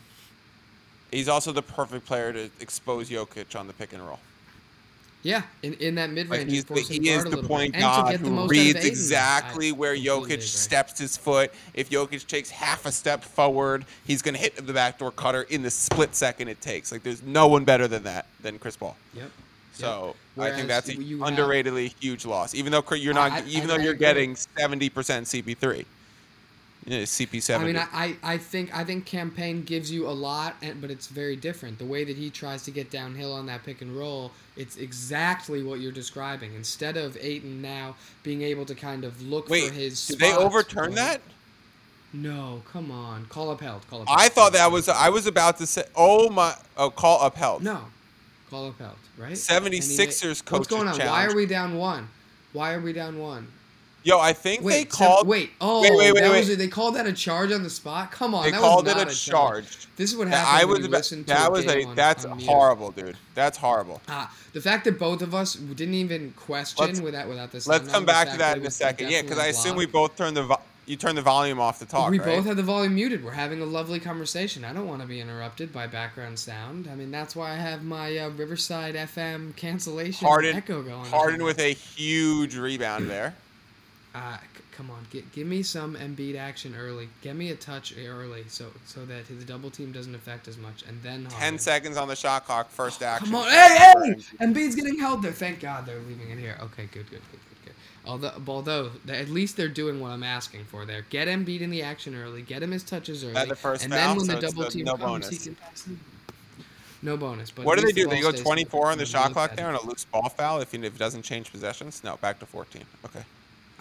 [1.12, 4.20] He's also the perfect player to expose Jokic on the pick and roll.
[5.24, 8.18] Yeah, in, in that mid Like range, he's the, he is the point guard to
[8.18, 10.42] who reads exactly I where Jokic agree.
[10.42, 11.52] steps his foot.
[11.76, 15.70] If Jokic takes half a step forward, he's gonna hit the backdoor cutter in the
[15.70, 16.92] split second it takes.
[16.92, 18.98] Like there's no one better than that than Chris Paul.
[19.14, 19.30] Yep.
[19.74, 22.56] So I think that's a you have- underratedly huge loss.
[22.56, 25.86] Even though you're not, I- even I- though I you're getting seventy percent CP3,
[26.86, 30.10] you know, CP I mean, I, I, think I think Cam Payne gives you a
[30.10, 31.78] lot, but it's very different.
[31.78, 35.62] The way that he tries to get downhill on that pick and roll, it's exactly
[35.62, 36.56] what you're describing.
[36.56, 40.08] Instead of Ayton now being able to kind of look Wait, for his.
[40.08, 40.96] did they overturn right?
[40.96, 41.22] that?
[42.14, 44.18] No, come on, call upheld, call upheld.
[44.20, 44.90] I thought that was.
[44.90, 45.84] I was about to say.
[45.96, 46.56] Oh my!
[46.76, 47.64] Oh, call upheld.
[47.64, 47.86] no,
[48.50, 49.34] call upheld, right?
[49.34, 51.00] 76ers And he made- coaches What's going on?
[51.00, 52.10] Why are we down one?
[52.54, 53.48] Why are we down one?
[54.04, 55.28] Yo, I think Wait, they called.
[55.28, 56.48] wait, oh, wait, wait, wait, that wait.
[56.48, 58.12] was they called that a charge on the spot.
[58.12, 59.88] Come on, They that called was it not a a charge.
[59.96, 60.48] This is what happened.
[60.58, 63.16] I was about, that was a on- that's on horrible, dude.
[63.36, 64.02] That's horrible.
[64.08, 67.68] Ah, the fact that both of us didn't even question Let's- without without this.
[67.68, 69.12] Let's come back to that in a second.
[69.12, 71.86] Yeah, because I assume we both turned the vo- you turned the volume off to
[71.86, 72.10] talk.
[72.10, 72.26] we right?
[72.26, 73.24] both had the volume muted.
[73.24, 74.66] We're having a lovely conversation.
[74.66, 76.90] I don't want to be interrupted by background sound.
[76.92, 81.06] I mean, that's why I have my uh, Riverside FM cancellation Harden, echo going.
[81.06, 83.36] Harden with a huge rebound there.
[84.14, 87.08] Uh, c- come on, gi- give me some Embiid action early.
[87.22, 90.84] Get me a touch early, so so that his double team doesn't affect as much,
[90.86, 92.70] and then Ten seconds on the shot clock.
[92.70, 93.28] First action.
[93.28, 94.14] Come on, hey, hey!
[94.46, 95.32] Embiid's getting held there.
[95.32, 96.58] Thank God they're leaving it here.
[96.62, 97.74] Okay, good, good, good, good, good.
[98.06, 101.06] Although, although at least they're doing what I'm asking for there.
[101.10, 102.42] Get Embiid in the action early.
[102.42, 103.36] Get him his touches early.
[103.38, 105.44] At the first and foul, then when so the double team no comes, he bonus.
[105.46, 106.00] can pass them.
[107.02, 107.50] No bonus.
[107.50, 108.10] But What do they least the do?
[108.10, 109.70] They go 24 on the shot clock there it.
[109.70, 112.04] on a loose ball foul if, you, if it doesn't change possessions?
[112.04, 112.84] No, back to 14.
[113.06, 113.22] Okay.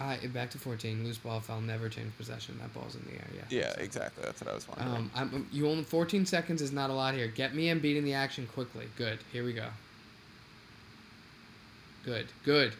[0.01, 1.03] Uh, back to 14.
[1.03, 1.61] Loose ball foul.
[1.61, 2.57] Never change possession.
[2.59, 3.27] That ball's in the air.
[3.35, 3.43] Yeah.
[3.49, 4.23] Yeah, exactly.
[4.25, 4.95] That's what I was wondering.
[4.95, 7.27] Um, I'm, um, you only 14 seconds is not a lot here.
[7.27, 8.87] Get me Embiid in the action quickly.
[8.97, 9.19] Good.
[9.31, 9.67] Here we go.
[12.03, 12.27] Good.
[12.43, 12.73] Good.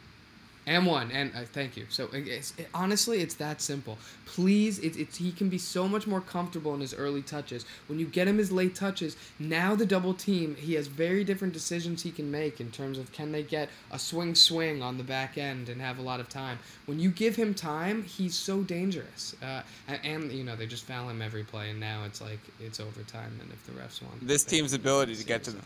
[0.68, 1.12] And one.
[1.12, 1.86] And uh, thank you.
[1.90, 3.98] So it's, it, honestly, it's that simple.
[4.26, 7.66] Please, it's, it's he can be so much more comfortable in his early touches.
[7.88, 11.54] When you get him his late touches, now the double team, he has very different
[11.54, 15.04] decisions he can make in terms of can they get a swing swing on the
[15.04, 16.60] back end and have a lot of time.
[16.86, 19.36] When you give him time, he's so dangerous.
[19.42, 22.40] Uh, and, and you know they just foul him every play, and now it's like
[22.60, 23.38] it's overtime.
[23.42, 25.62] And if the refs want this team's ability to get to the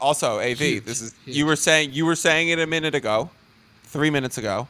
[0.00, 0.58] also AV.
[0.58, 1.36] Huge, this is huge.
[1.36, 3.30] you were saying you were saying it a minute ago,
[3.92, 4.68] three minutes ago.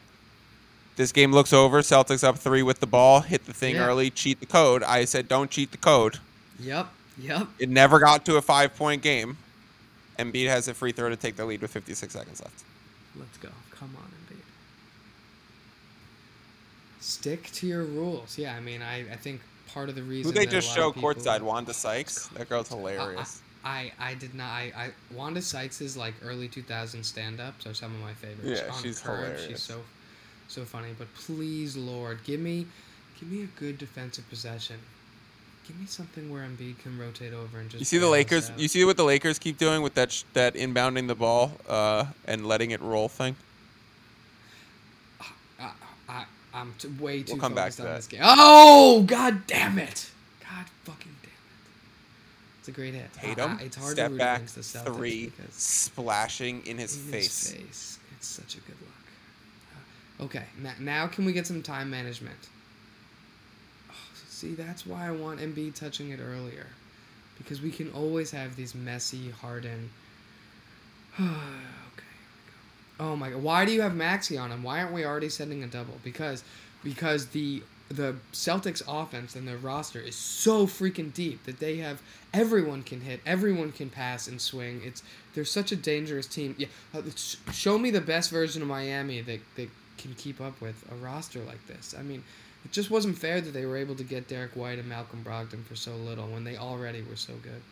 [0.97, 1.81] This game looks over.
[1.81, 3.21] Celtics up three with the ball.
[3.21, 3.87] Hit the thing Yeah.
[3.87, 4.11] early.
[4.11, 4.83] Cheat the code.
[4.83, 6.19] I said don't cheat the code.
[6.61, 6.89] Yep.
[7.19, 7.49] Yep.
[7.59, 9.39] It never got to a five point game.
[10.19, 12.63] Embiid has a free throw to take the lead with 56 seconds left.
[13.17, 13.49] Let's go.
[13.71, 14.43] Come on, Embiid.
[17.01, 18.39] Stick to your rules.
[18.39, 19.41] Yeah, I mean, I, I think
[19.73, 21.41] part of the reason Who they just show people- courtside?
[21.43, 22.29] Wanda Sykes.
[22.29, 23.42] That girl's hilarious.
[23.65, 24.47] I, I did not.
[24.51, 28.61] I, I Wanda Sykes is like early 2000 stand ups are some of my favorites.
[28.65, 29.47] Yeah, On she's Curb, hilarious.
[29.47, 29.81] She's so
[30.49, 30.89] so funny.
[30.99, 32.67] But please, Lord, give me
[33.21, 34.77] give me a good defensive possession.
[35.69, 37.79] Give me something where Embiid can rotate over and just.
[37.81, 38.51] You see the Lakers.
[38.51, 38.59] out.
[38.59, 42.07] You see what the Lakers keep doing with that sh- that inbounding the ball uh,
[42.27, 43.37] and letting it roll thing.
[45.61, 45.71] I,
[46.09, 47.97] I, I'm t- way too We'll come back to on that.
[47.97, 48.21] this game.
[48.25, 50.11] Oh, god damn it!
[50.41, 51.13] God fucking!
[52.63, 53.13] It's a great hit.
[53.15, 57.03] Tatum, I- it's hard to step root back, the Celtics three, splashing in his in
[57.11, 57.49] face.
[57.51, 57.99] His face.
[58.17, 60.21] It's such a good look.
[60.21, 62.39] Uh, okay, now, now can we get some time management?
[63.91, 63.95] Oh,
[64.29, 66.67] see, that's why I want Embiid touching it earlier,
[67.37, 69.91] because we can always have these messy Harden
[71.21, 71.29] okay.
[73.01, 73.43] Oh my god.
[73.43, 74.63] Why do you have Maxey on him?
[74.63, 75.99] Why aren't we already sending a double?
[76.05, 76.45] Because
[76.85, 82.03] because the the Celtics offense and their roster is so freaking deep that they have
[82.33, 84.81] everyone can hit, everyone can pass and swing.
[84.85, 85.03] It's
[85.35, 86.55] they're such a dangerous team.
[86.59, 89.69] Yeah, uh, sh- show me the best version of Miami that that
[89.99, 91.95] can keep up with a roster like this.
[91.99, 92.25] I mean,
[92.65, 95.65] it just wasn't fair that they were able to get Derrick White and Malcolm Brogdon
[95.65, 97.63] for so little when they already were so good.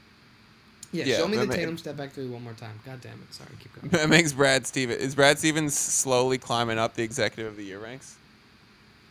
[0.92, 2.78] Yeah, Yeah, show me the ma- Tatum step back three one more time.
[2.84, 3.32] God damn it!
[3.32, 3.90] Sorry, keep going.
[3.90, 5.00] That makes Brad Stevens.
[5.00, 8.16] Is Brad Stevens slowly climbing up the executive of the year ranks?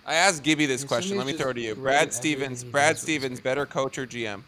[0.06, 1.18] I asked Gibby this question.
[1.18, 1.76] Let me throw it to you.
[1.76, 2.64] Brad Stevens.
[2.64, 4.42] Brad does with his Stevens, better coach or GM?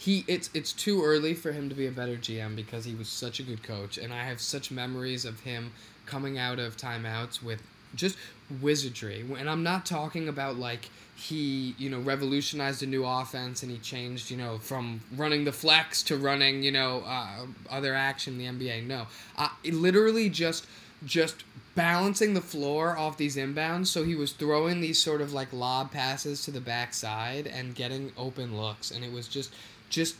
[0.00, 3.06] he it's it's too early for him to be a better GM because he was
[3.06, 5.72] such a good coach and I have such memories of him
[6.06, 7.62] coming out of timeouts with
[7.94, 8.16] just
[8.62, 13.70] wizardry and I'm not talking about like he you know revolutionized a new offense and
[13.70, 18.40] he changed you know from running the flex to running you know uh, other action
[18.40, 19.06] in the NBA no
[19.36, 20.66] uh, it literally just
[21.04, 21.44] just
[21.74, 25.90] balancing the floor off these inbounds so he was throwing these sort of like lob
[25.92, 29.54] passes to the backside and getting open looks and it was just
[29.88, 30.16] just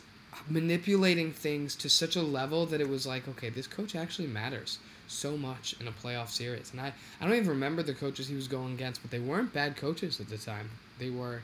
[0.49, 4.79] manipulating things to such a level that it was like okay this coach actually matters
[5.07, 8.35] so much in a playoff series and i i don't even remember the coaches he
[8.35, 11.41] was going against but they weren't bad coaches at the time they were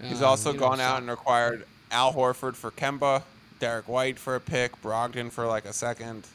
[0.00, 3.22] He's um, also you know, gone so- out and acquired Al Horford for Kemba,
[3.58, 6.26] Derrick White for a pick, Brogdon for like a second.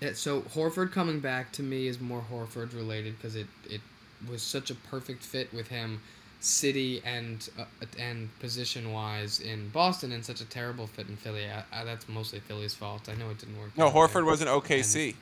[0.00, 3.82] Yeah, so Horford coming back to me is more Horford related because it, it
[4.28, 6.00] was such a perfect fit with him,
[6.40, 7.64] city and uh,
[7.98, 11.44] and position wise in Boston, and such a terrible fit in Philly.
[11.46, 13.08] I, I, that's mostly Philly's fault.
[13.10, 13.76] I know it didn't work.
[13.76, 14.08] No, out there.
[14.08, 15.14] Horford was in OKC.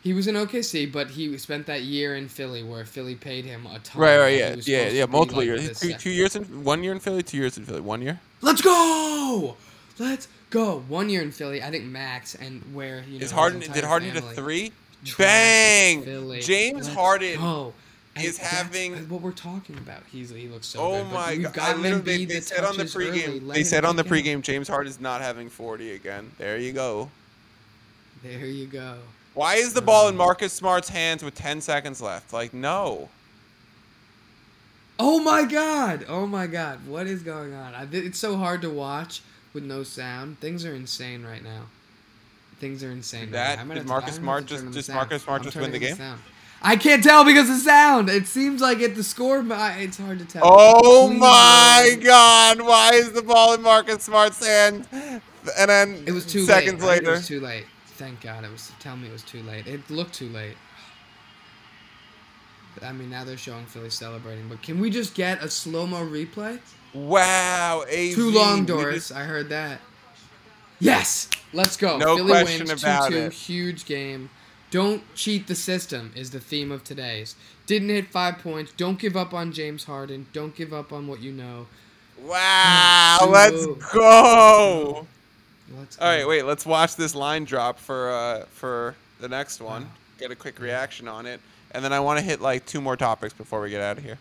[0.00, 3.66] He was in OKC, but he spent that year in Philly where Philly paid him
[3.66, 4.00] a ton.
[4.00, 5.06] Right, right, yeah, yeah, yeah.
[5.06, 5.80] Multiple like, years.
[5.80, 8.20] Two, two years in one year in Philly, two years in Philly, one year.
[8.40, 9.56] Let's go.
[9.98, 10.80] Let's go.
[10.88, 14.10] One year in Philly, I think max, and where you know Is Harden did Harden
[14.10, 14.72] hit a three?
[15.16, 16.02] Bang!
[16.02, 16.40] Philly.
[16.40, 17.38] James Let's Harden.
[18.16, 20.02] And is that's having- what we're talking about.
[20.10, 21.12] He's he looks so Oh good.
[21.12, 21.50] my god!
[21.52, 23.52] I got literally, they, they said on the pregame.
[23.52, 24.08] They said on the out.
[24.08, 26.32] pregame James is not having forty again.
[26.38, 27.10] There you go.
[28.24, 28.98] There you go.
[29.34, 32.32] Why is the ball in Um, Marcus Smart's hands with ten seconds left?
[32.32, 33.08] Like no.
[34.98, 36.04] Oh my god!
[36.08, 36.84] Oh my god!
[36.88, 37.72] What is going on?
[37.72, 39.22] I, it's so hard to watch
[39.52, 40.40] with no sound.
[40.40, 41.62] Things are insane right now.
[42.60, 43.30] Things are insane.
[43.30, 43.74] That- right.
[43.74, 44.90] Did Marcus Smart just- the just.
[44.90, 45.96] Marcus Smart just win the game?
[45.96, 46.20] sound.
[46.60, 48.10] I can't tell because of sound.
[48.10, 50.42] It seems like it the score, but I- it's hard to tell.
[50.44, 51.98] Oh Please, my.
[52.02, 52.60] God!
[52.62, 54.88] Why is the ball in Marcus Smart's hand?
[54.92, 56.88] And then It was too seconds late.
[56.88, 56.98] right?
[56.98, 57.12] later.
[57.12, 57.64] It was too late.
[57.96, 58.72] Thank God it was.
[58.80, 59.66] Tell me it was too late.
[59.68, 60.56] It looked too late.
[62.82, 66.04] I mean, now they're showing Philly celebrating, but can we just get a slow mo
[66.04, 66.60] replay?
[66.94, 68.14] Wow, AV.
[68.14, 69.10] Too long, Doris.
[69.10, 69.80] I heard that.
[70.80, 71.98] Yes, let's go.
[71.98, 73.32] No Philly question wins about 2-2, it.
[73.32, 74.30] Huge game.
[74.70, 77.36] Don't cheat the system is the theme of today's.
[77.66, 78.72] Didn't hit five points.
[78.76, 80.26] Don't give up on James Harden.
[80.32, 81.66] Don't give up on what you know.
[82.22, 85.06] Wow, let's go.
[85.76, 86.04] Let's go.
[86.04, 86.44] All right, wait.
[86.44, 89.88] Let's watch this line drop for uh for the next one.
[90.18, 92.96] Get a quick reaction on it, and then I want to hit like two more
[92.96, 94.18] topics before we get out of here.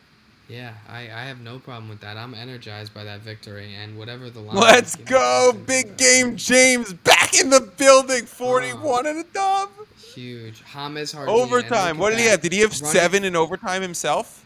[0.50, 2.16] Yeah, I, I have no problem with that.
[2.16, 4.56] I'm energized by that victory and whatever the line.
[4.56, 8.22] Let's is, know, go, it's- big game, James back in the building.
[8.24, 9.70] Oh, forty-one and a dub.
[10.14, 10.62] Huge.
[10.64, 10.98] Harden.
[10.98, 11.98] and Overtime.
[11.98, 12.42] What at did he have?
[12.42, 14.46] Did he have Running- seven in overtime himself?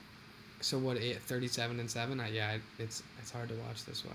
[0.62, 0.98] So what?
[0.98, 2.20] Eight, Thirty-seven and seven.
[2.20, 4.12] I, yeah, it's it's hard to watch this way.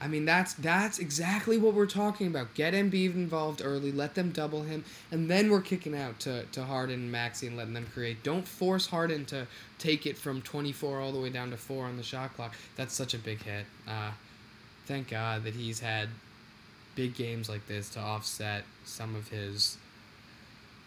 [0.00, 2.54] I mean, that's that's exactly what we're talking about.
[2.54, 6.62] Get Embiid involved early, let them double him, and then we're kicking out to, to
[6.62, 8.22] Harden and Maxey and letting them create.
[8.22, 9.46] Don't force Harden to
[9.78, 12.54] take it from 24 all the way down to four on the shot clock.
[12.76, 13.66] That's such a big hit.
[13.88, 14.10] Uh,
[14.86, 16.08] thank God that he's had
[16.94, 19.78] big games like this to offset some of his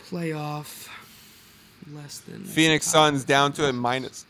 [0.10, 0.88] playoff
[1.92, 4.26] less than Phoenix Suns down to a minus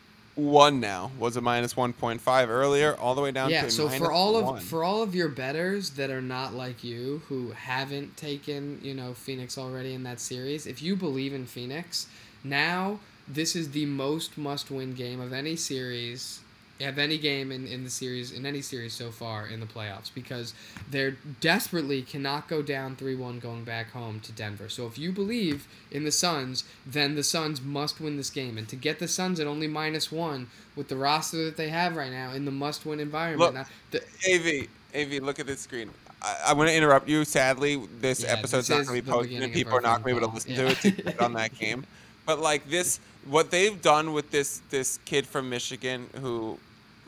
[0.49, 1.11] one now.
[1.19, 3.85] Was a minus one point five earlier, all the way down yeah to a so
[3.85, 4.61] minus for all of one.
[4.61, 9.13] for all of your betters that are not like you who haven't taken you know
[9.13, 12.07] phoenix already in that series if you believe in phoenix
[12.43, 16.41] now this is the most must win game of any series
[16.89, 20.13] of any game in, in the series in any series so far in the playoffs
[20.13, 20.53] because
[20.89, 24.69] they're desperately cannot go down 3-1 going back home to Denver.
[24.69, 28.57] So if you believe in the Suns, then the Suns must win this game.
[28.57, 31.95] And to get the Suns at only minus 1 with the roster that they have
[31.95, 33.39] right now in the must-win environment.
[33.39, 35.89] Look, now, the, AV, AV, look at this screen.
[36.21, 37.25] I, I'm going to interrupt you.
[37.25, 40.15] Sadly, this Yeah, eposode's this not going to be posted, and people are not going
[40.15, 40.65] to be able to listen call.
[40.65, 41.85] to it to get on that game.
[42.25, 46.59] But like this, what they've done with this this kid from Michigan who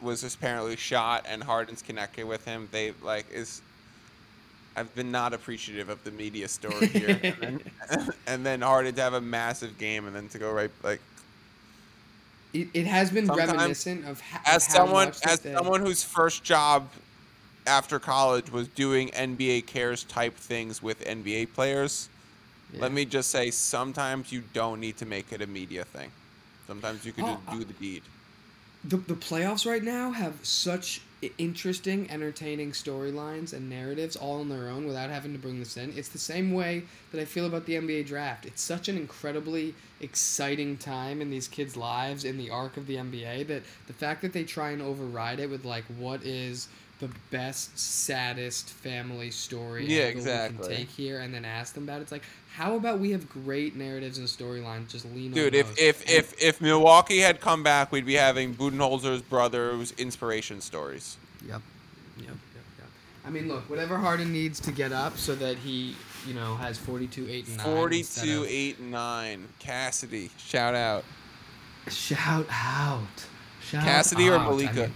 [0.03, 2.67] was apparently shot, and Harden's connected with him.
[2.71, 3.61] They like is
[4.75, 9.01] I've been not appreciative of the media story here, and, then, and then Harden to
[9.01, 10.99] have a massive game, and then to go right like
[12.53, 16.43] It, it has been Sometimes- reminiscent of, ha- as of someone as someone whose first
[16.43, 16.87] job
[17.65, 22.09] after college was doing NBA cares type things with NBA players.
[22.73, 22.81] Yeah.
[22.81, 26.11] Let me just say, sometimes you don't need to make it a media thing.
[26.67, 28.01] Sometimes you can Oh, just do the deed.
[28.83, 31.01] The the playoffs right now have such
[31.37, 35.93] interesting, entertaining storylines and narratives all on their own without having to bring this in.
[35.95, 38.45] It's the same way that I feel about the NBA draft.
[38.45, 42.95] It's such an incredibly exciting time in these kids' lives in the arc of the
[42.95, 46.67] NBA that the fact that they try and override it with like what is
[47.07, 50.75] the best, saddest family story Yeah, angle we can exactly.
[50.75, 52.03] take here and then ask them about it.
[52.03, 52.23] It's like
[52.55, 55.77] how about we have great narratives and storylines just lean on Dude, if those.
[55.79, 61.17] if if if Milwaukee had come back, we'd be having Budenholzer's brother's inspiration stories.
[61.47, 61.61] Yep.
[62.17, 62.27] Yep.
[62.27, 62.37] Yep.
[62.79, 62.87] Yep.
[63.25, 65.95] I mean, look, whatever Harden needs to get up so that he,
[66.27, 67.65] you know, has 42, 8, and 9.
[67.65, 69.47] Forty-two, of- eight, and nine.
[69.59, 71.03] Cassidy, shout out.
[71.89, 73.07] Shout out.
[73.61, 74.41] Shout Cassidy or out.
[74.41, 74.73] I Malika?
[74.75, 74.93] mean,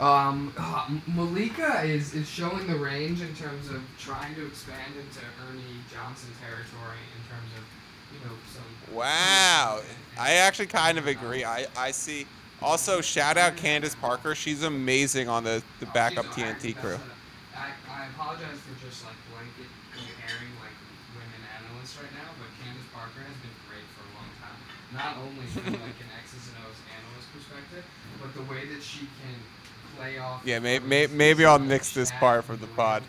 [0.00, 5.20] um, uh, Malika is, is showing the range in terms of trying to expand into
[5.48, 7.64] Ernie Johnson territory in terms of,
[8.12, 8.64] you know, some.
[8.88, 11.44] Wow, and- I actually kind of agree.
[11.44, 12.28] I I see.
[12.60, 14.34] Also, shout out Candace Parker.
[14.34, 17.00] She's amazing on the the Oh, backup TNT crew.
[17.54, 20.76] I apologize for just like blanket comparing like
[21.12, 24.58] women analysts right now, but Candace Parker has been great for a long time.
[24.90, 27.84] Not only from like an X's and O's analyst perspective,
[28.18, 29.36] but the way that she can
[30.02, 30.42] play off.
[30.44, 33.02] Yeah, may- may- maybe I'll nix this part for the pod.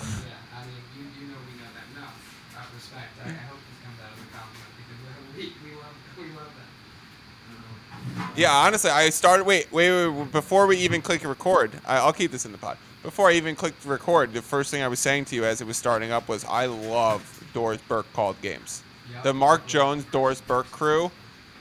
[0.00, 0.06] Yeah,
[0.54, 2.00] I mean, you, you know we know that.
[2.00, 3.08] No, respect.
[3.24, 6.52] I, I hope this comes out as a compliment because we, we love we love
[8.16, 8.22] that.
[8.28, 9.44] Um, Yeah, honestly, I started.
[9.44, 10.08] Wait, wait, wait.
[10.08, 12.76] wait, Before we even click record, I, I'll keep this in the pod.
[13.02, 15.66] Before I even clicked record, the first thing I was saying to you as it
[15.66, 18.84] was starting up was, I love Doris Burke called games.
[19.12, 19.22] Yep.
[19.24, 21.10] The Mark Jones Doris Burke crew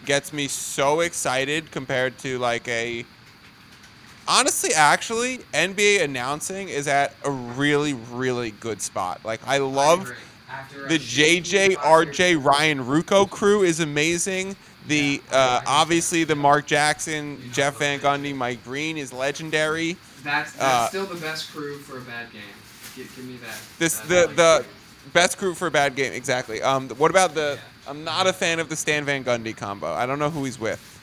[0.05, 3.05] gets me so excited compared to like a.
[4.31, 9.19] Honestly, actually, NBA announcing is at a really, really good spot.
[9.25, 14.55] Like, I I love a the JJ, RJ, Ryan Ruocco crew is amazing.
[14.87, 19.97] The uh, obviously the Mark Jackson, Jeff Van Gundy, Mike Breen is legendary.
[20.23, 22.41] That's, that's Uh, still the best crew for a bad game.
[22.95, 23.57] Give, give me that.
[23.79, 25.11] This that, the like, the crew.
[25.13, 26.61] best crew for a bad game exactly.
[26.61, 27.59] Um, what about the?
[27.59, 27.89] Yeah.
[27.89, 29.91] I'm not a fan of the Stan Van Gundy combo.
[29.93, 31.00] I don't know who he's with.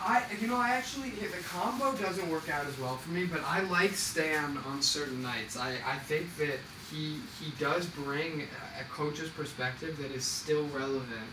[0.00, 3.42] I you know I actually the combo doesn't work out as well for me, but
[3.44, 5.56] I like Stan on certain nights.
[5.56, 6.58] I, I think that
[6.90, 8.46] he he does bring
[8.78, 11.28] a, coach's perspective that is still relevant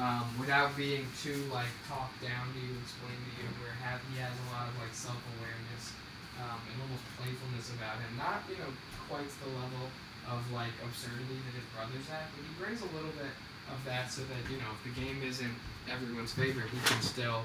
[0.00, 3.48] um, without being too like talked down to you, explain to you.
[3.60, 5.92] Where have, he has a lot of like self awareness
[6.40, 8.16] um, and almost playfulness about him.
[8.16, 8.72] Not you know
[9.12, 9.92] quite to the level
[10.32, 13.32] of like absurdity that his brother's have, but he brings a little bit
[13.68, 15.56] of that so that you know if the game isn't
[15.86, 17.44] everyone's favorite, he can still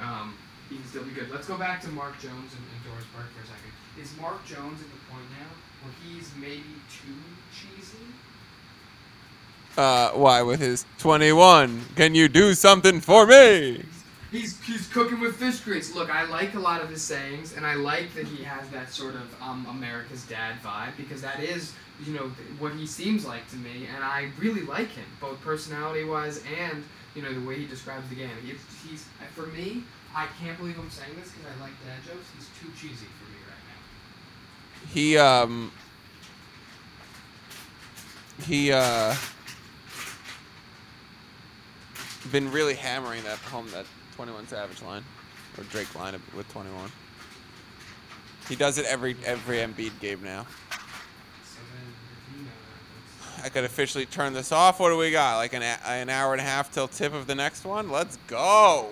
[0.00, 0.34] um,
[0.68, 1.30] he can still be good.
[1.30, 3.72] Let's go back to Mark Jones and, and Doris Burke for a second.
[4.00, 7.12] Is Mark Jones at the point now where he's maybe too
[7.52, 7.98] cheesy?
[9.76, 11.84] Uh, why with his 21?
[11.96, 13.84] Can you do something for me?
[14.30, 15.94] He's he's cooking with fish grease.
[15.94, 18.90] Look, I like a lot of his sayings, and I like that he has that
[18.90, 23.46] sort of um, America's dad vibe because that is, you know, what he seems like
[23.50, 26.82] to me, and I really like him, both personality-wise and
[27.14, 28.30] you know the way he describes the game.
[28.44, 28.56] He's,
[28.88, 29.04] he's
[29.34, 29.84] for me,
[30.14, 32.26] I can't believe I'm saying this because I like dad jokes.
[32.36, 34.92] He's too cheesy for me right now.
[34.92, 35.72] He um.
[38.46, 39.14] He uh.
[42.30, 43.84] Been really hammering that home that
[44.16, 45.04] 21 Savage line,
[45.58, 46.90] or Drake line with 21.
[48.48, 50.46] He does it every every Embiid game now.
[51.44, 54.78] So then, if you know that, that's- I could officially turn this off.
[54.78, 55.36] What do we got?
[55.36, 57.90] Like an, an hour and a half till tip of the next one?
[57.90, 58.38] Let's go.
[58.38, 58.90] All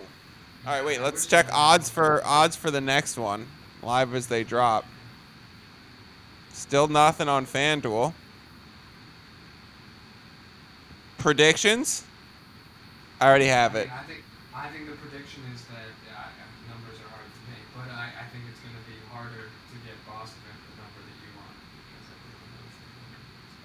[0.66, 1.00] right, wait.
[1.00, 3.46] Let's check odds for odds for the next one,
[3.82, 4.84] live as they drop.
[6.52, 8.12] Still nothing on FanDuel.
[11.16, 12.04] Predictions?
[13.20, 13.90] I already have I it.
[13.92, 14.24] I think
[14.54, 16.26] I think the prediction is that uh,
[16.68, 19.76] numbers are hard to make, but I, I think it's going to be harder to
[19.86, 22.72] get Boston at the number that you want because everyone knows.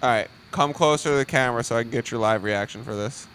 [0.04, 2.96] All right, come closer to the camera so I can get your live reaction for
[2.96, 3.26] this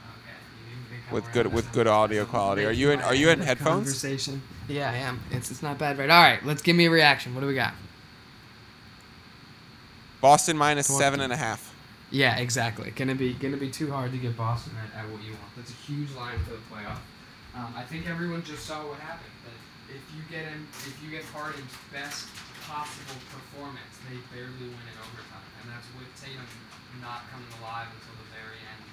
[0.00, 2.64] Okay, you need to come with good with good audio quality.
[2.64, 3.00] Are you in?
[3.02, 3.84] Are you in headphones?
[3.84, 4.42] Conversation.
[4.68, 5.20] Yeah, I am.
[5.30, 6.10] It's it's not bad, right?
[6.10, 7.34] All right, let's give me a reaction.
[7.34, 7.74] What do we got?
[10.20, 11.74] Boston minus Come seven and a half.
[12.10, 12.90] Yeah, exactly.
[12.90, 15.52] Gonna be gonna be too hard to get Boston at, at what you want.
[15.56, 16.98] That's a huge line for the playoff.
[17.54, 19.32] Um, I think everyone just saw what happened.
[19.44, 22.28] That if you get him, if you get Harden's best
[22.68, 26.48] possible performance, they barely win in overtime, and that's with Tatum
[27.04, 28.88] not coming alive until the very end.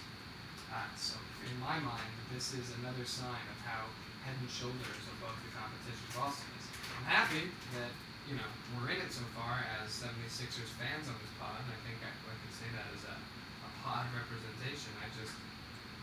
[0.68, 1.16] Uh, so
[1.48, 3.88] in my mind, this is another sign of how
[4.28, 6.68] head and shoulders above the competition Boston is.
[7.00, 7.48] I'm happy
[7.80, 7.96] that
[8.28, 11.56] you know we're in it so far as 76ers fans on this pod.
[11.56, 14.92] I think I, I can say that as a, a pod representation.
[15.00, 15.32] I just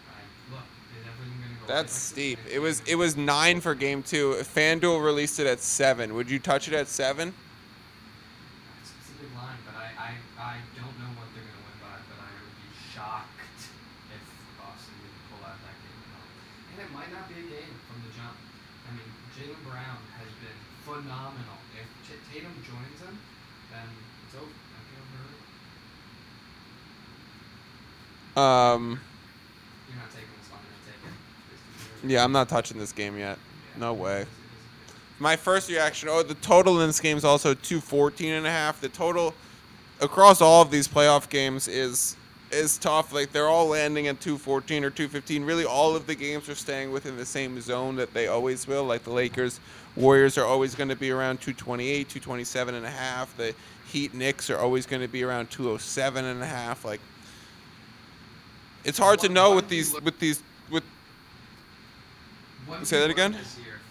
[0.08, 0.24] I
[0.56, 0.64] look.
[0.96, 2.40] Is everything gonna go That's steep.
[2.48, 4.40] It was it was nine for game two.
[4.40, 6.16] FanDuel released it at seven.
[6.16, 7.36] Would you touch it at seven?
[8.80, 11.64] It's, it's a big line, but I, I, I don't know what they're going to
[11.64, 13.62] win by, but I would be shocked
[14.10, 14.22] if
[14.58, 16.28] Boston didn't pull out that game at all.
[16.74, 18.34] And it might not be a game from the jump.
[18.84, 19.06] I mean,
[19.38, 20.58] Jaylen Brown has been
[21.02, 21.58] phenomenal.
[21.78, 23.18] If Tatum joins him,
[23.70, 23.86] then
[24.26, 24.48] it's over.
[28.40, 28.98] Um,
[29.88, 30.60] You're not taking this one.
[30.62, 31.14] You're going to take it.
[31.52, 33.36] It's the- yeah, I'm not touching this game yet.
[33.74, 34.12] Yeah, No way.
[34.12, 37.24] is- it is a big- My first reaction, oh, the total in this game is
[37.24, 38.80] also 214 and a half.
[38.80, 39.34] The total
[40.00, 42.16] across all of these playoff games is
[42.50, 43.14] is tough.
[43.14, 45.42] Like they're all landing at 214 or 215.
[45.44, 48.84] Really all of the games are staying within the same zone that they always will.
[48.84, 49.58] Like the Lakers,
[49.96, 53.36] Warriors are always going to be around 228, 227 and a half.
[53.36, 53.54] The
[53.88, 56.84] Heat Knicks are always going to be around 207 and a half.
[56.84, 57.00] Like
[58.84, 60.84] it's hard to know with these with these with
[62.84, 63.32] Say that again?
[63.32, 63.81] This year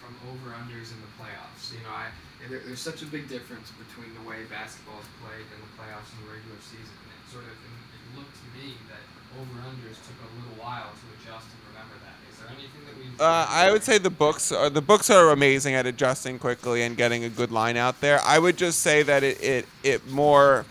[0.00, 2.08] from, over unders in the playoffs, you know, I
[2.48, 6.08] there, there's such a big difference between the way basketball is played in the playoffs
[6.16, 6.88] and the regular season.
[7.04, 9.04] And it sort of it looked to me that
[9.36, 12.16] over unders took a little while to adjust and remember that.
[12.32, 13.04] Is there anything that we?
[13.20, 16.96] Uh, I would say the books are the books are amazing at adjusting quickly and
[16.96, 18.20] getting a good line out there.
[18.24, 20.64] I would just say that it it, it more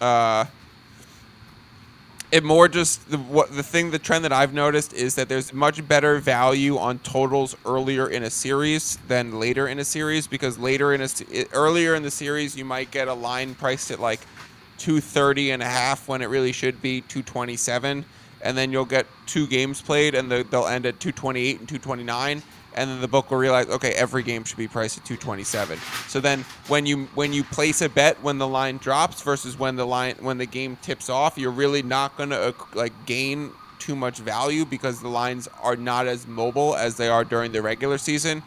[0.00, 0.46] uh,
[2.32, 5.52] it more just the what the thing the trend that I've noticed is that there's
[5.52, 10.58] much better value on totals earlier in a series than later in a series because
[10.58, 11.08] later in a
[11.52, 14.20] earlier in the series you might get a line priced at like
[14.78, 18.02] 230 and a half when it really should be 227
[18.40, 22.42] and then you'll get two games played and they'll end at 228 and 229
[22.74, 26.20] and then the book will realize okay every game should be priced at 227 so
[26.20, 29.86] then when you when you place a bet when the line drops versus when the
[29.86, 33.50] line when the game tips off you're really not going to uh, like gain
[33.82, 37.60] too much value because the lines are not as mobile as they are during the
[37.60, 38.40] regular season.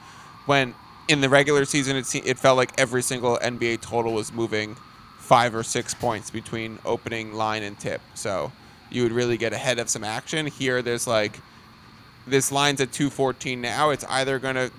[0.46, 0.74] When
[1.10, 4.78] in the regular season it, se- it felt like every single NBA total was moving
[5.18, 8.00] five or six points between opening line and tip.
[8.14, 8.54] So
[8.90, 10.48] you would really get ahead of some action.
[10.48, 11.42] Here there's like
[12.28, 14.72] this line's at 214 now it's either going to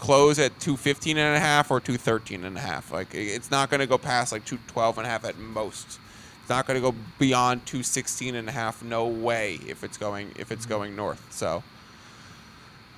[0.00, 2.90] close at 215 and a half or 213 and a half.
[2.90, 6.00] Like it's not going to go past like 212 and a half at most.
[6.40, 10.32] It's not going to go beyond 216 and a half no way if it's going
[10.36, 10.70] if it's mm-hmm.
[10.70, 11.62] going north so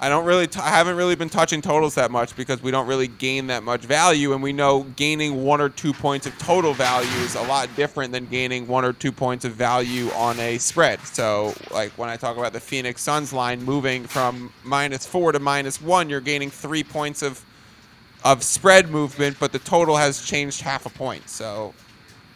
[0.02, 2.88] I don't really t- I haven't really been touching totals that much because we don't
[2.88, 6.74] really gain that much value and we know gaining one or two points of total
[6.74, 10.58] value is a lot different than gaining one or two points of value on a
[10.58, 10.98] spread.
[11.02, 15.38] So like when I talk about the Phoenix Suns line moving from minus 4 to
[15.38, 17.44] minus 1, you're gaining 3 points of
[18.24, 21.28] of spread movement, but the total has changed half a point.
[21.28, 21.74] So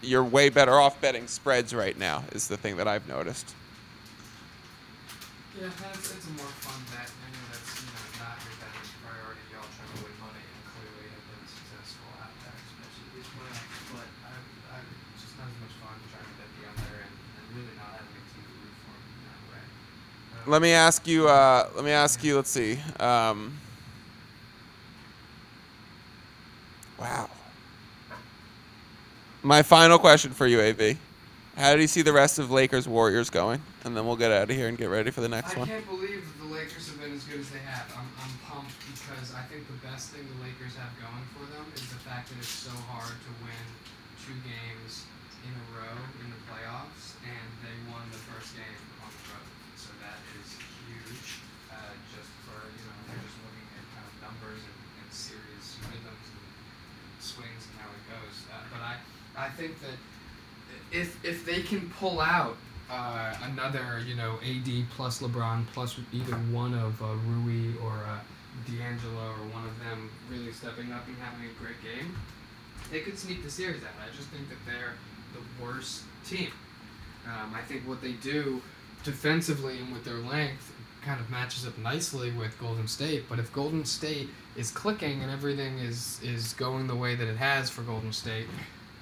[0.03, 3.55] you're way better off betting spreads right now is the thing that I've noticed.
[5.57, 7.09] Yeah, that's, it's a more fun bet.
[7.09, 9.41] I know that's you know not your betting priority.
[9.49, 13.65] Y'all trying to win money and clearly have been successful at that, especially these playoffs.
[13.97, 14.37] But I,
[14.69, 14.85] I
[15.17, 17.09] it's just not as much fun trying to bet the under and,
[17.41, 19.65] and really not having a team to root for in that way.
[20.36, 21.29] Um, Let me ask you.
[21.29, 22.37] Uh, let me ask you.
[22.37, 22.79] Let's see.
[23.01, 23.59] Um,
[27.01, 27.29] wow.
[29.43, 30.97] My final question for you, Av.
[31.57, 33.63] How do you see the rest of Lakers Warriors going?
[33.85, 35.69] And then we'll get out of here and get ready for the next I one.
[35.69, 37.91] I can't believe that the Lakers have been as good as they have.
[37.97, 41.65] I'm, I'm pumped because I think the best thing the Lakers have going for them
[41.75, 43.65] is the fact that it's so hard to win
[44.23, 45.07] two games
[45.43, 49.56] in a row in the playoffs, and they won the first game on the road.
[50.07, 50.55] That is
[50.87, 51.43] huge.
[51.67, 51.75] Uh,
[52.15, 56.27] just for you know, they're just looking at kind of numbers and, and series rhythms
[56.31, 58.37] and, and swings and how it goes.
[58.47, 58.95] Uh, but I,
[59.35, 59.99] I think that
[60.95, 62.57] if if they can pull out
[62.91, 68.19] uh, another, you know, AD plus LeBron plus either one of uh, Rui or uh,
[68.67, 72.15] D'Angelo or one of them really stepping up and having a great game,
[72.91, 73.91] they could sneak the series out.
[74.01, 74.95] I just think that they're
[75.35, 76.51] the worst team.
[77.27, 78.63] Um, I think what they do
[79.07, 83.25] defensively and with their length kind of matches up nicely with Golden State.
[83.29, 87.37] But if Golden State is clicking and everything is is going the way that it
[87.37, 88.47] has for Golden State,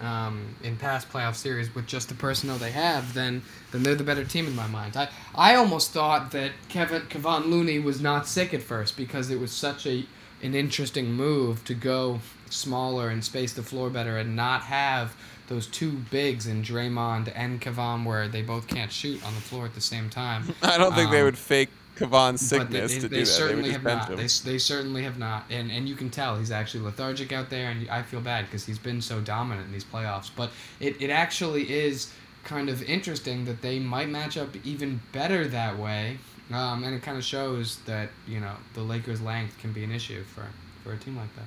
[0.01, 3.43] um, in past playoff series with just the personnel they have, then
[3.73, 4.97] then they're the better team in my mind.
[4.97, 9.41] I, I almost thought that Kevin Kevon Looney was not sick at first because it
[9.41, 10.07] was such a
[10.43, 15.17] an interesting move to go smaller and space the floor better and not have
[15.49, 19.67] those two bigs in Draymond and Kevon where they both can't shoot on the floor
[19.67, 20.55] at the same time.
[20.63, 23.27] I don't think um, they would fake Kevon's sickness they, to they, do that.
[23.27, 24.09] Certainly they have not.
[24.09, 25.45] They, they certainly have not.
[25.51, 28.65] And and you can tell he's actually lethargic out there, and I feel bad because
[28.67, 30.31] he's been so dominant in these playoffs.
[30.35, 32.13] But it, it actually is
[32.45, 36.19] kind of interesting that they might match up even better that way.
[36.53, 39.93] Um, and it kind of shows that you know the Lakers' length can be an
[39.93, 40.47] issue for,
[40.83, 41.47] for a team like that.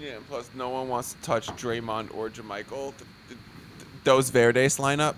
[0.00, 2.94] Yeah, and plus no one wants to touch Draymond or JaMychal.
[4.04, 5.14] Those Verdes lineup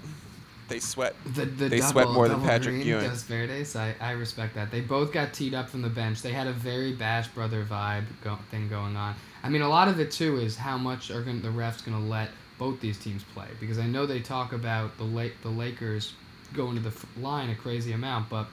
[0.72, 1.14] they sweat.
[1.24, 3.04] The, the they double, sweat more than Patrick green Ewing.
[3.04, 3.76] Does Verdes?
[3.76, 4.70] I, I respect that.
[4.70, 6.22] They both got teed up from the bench.
[6.22, 9.14] They had a very Bash brother vibe go, thing going on.
[9.42, 11.98] I mean, a lot of it too is how much are gonna, the refs going
[11.98, 15.50] to let both these teams play because I know they talk about the late the
[15.50, 16.14] Lakers
[16.54, 18.46] going to the line a crazy amount, but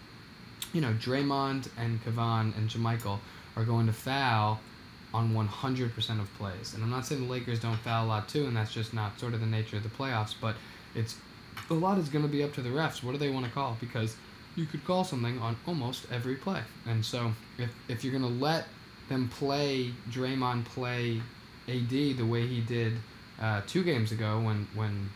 [0.74, 3.20] you know Draymond and Kevon and JaMychal
[3.56, 4.60] are going to foul
[5.14, 6.74] on 100% of plays.
[6.74, 9.20] And I'm not saying the Lakers don't foul a lot too, and that's just not
[9.20, 10.56] sort of the nature of the playoffs, but
[10.96, 11.18] it's
[11.70, 13.04] a lot is going to be up to the refs.
[13.04, 13.78] What do they want to call?
[13.80, 14.16] Because
[14.56, 16.62] you could call something on almost every play.
[16.86, 18.66] And so if, if you're going to let
[19.08, 21.22] them play Draymond play
[21.68, 22.94] AD the way he did
[23.42, 25.10] uh, two games ago when, when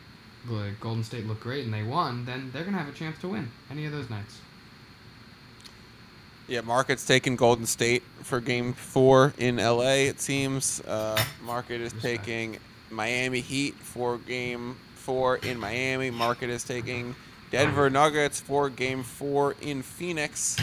[0.48, 3.20] the Golden State looked great and they won, then they're going to have a chance
[3.20, 4.40] to win any of those nights.
[6.48, 10.82] Yeah, Market's taking Golden State for game four in LA, it seems.
[10.82, 12.58] Uh, Market is taking
[12.90, 16.12] Miami Heat for game four in Miami.
[16.12, 17.16] Market is taking
[17.54, 20.58] Denver Nuggets for Game Four in Phoenix.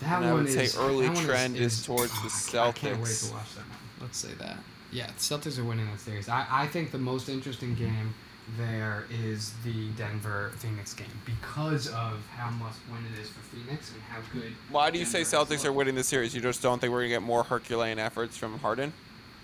[0.00, 2.68] That and I would say early trend is, is, is towards oh, the Celtics.
[2.68, 3.78] I can't wait to watch that one.
[4.00, 4.58] Let's say that.
[4.92, 6.28] Yeah, the Celtics are winning that series.
[6.28, 8.14] I, I think the most interesting game
[8.56, 13.92] there is the Denver Phoenix game because of how must win it is for Phoenix
[13.92, 14.52] and how good.
[14.70, 16.34] Why do you Denver say Celtics are winning the series?
[16.34, 18.92] You just don't think we're gonna get more Herculean efforts from Harden?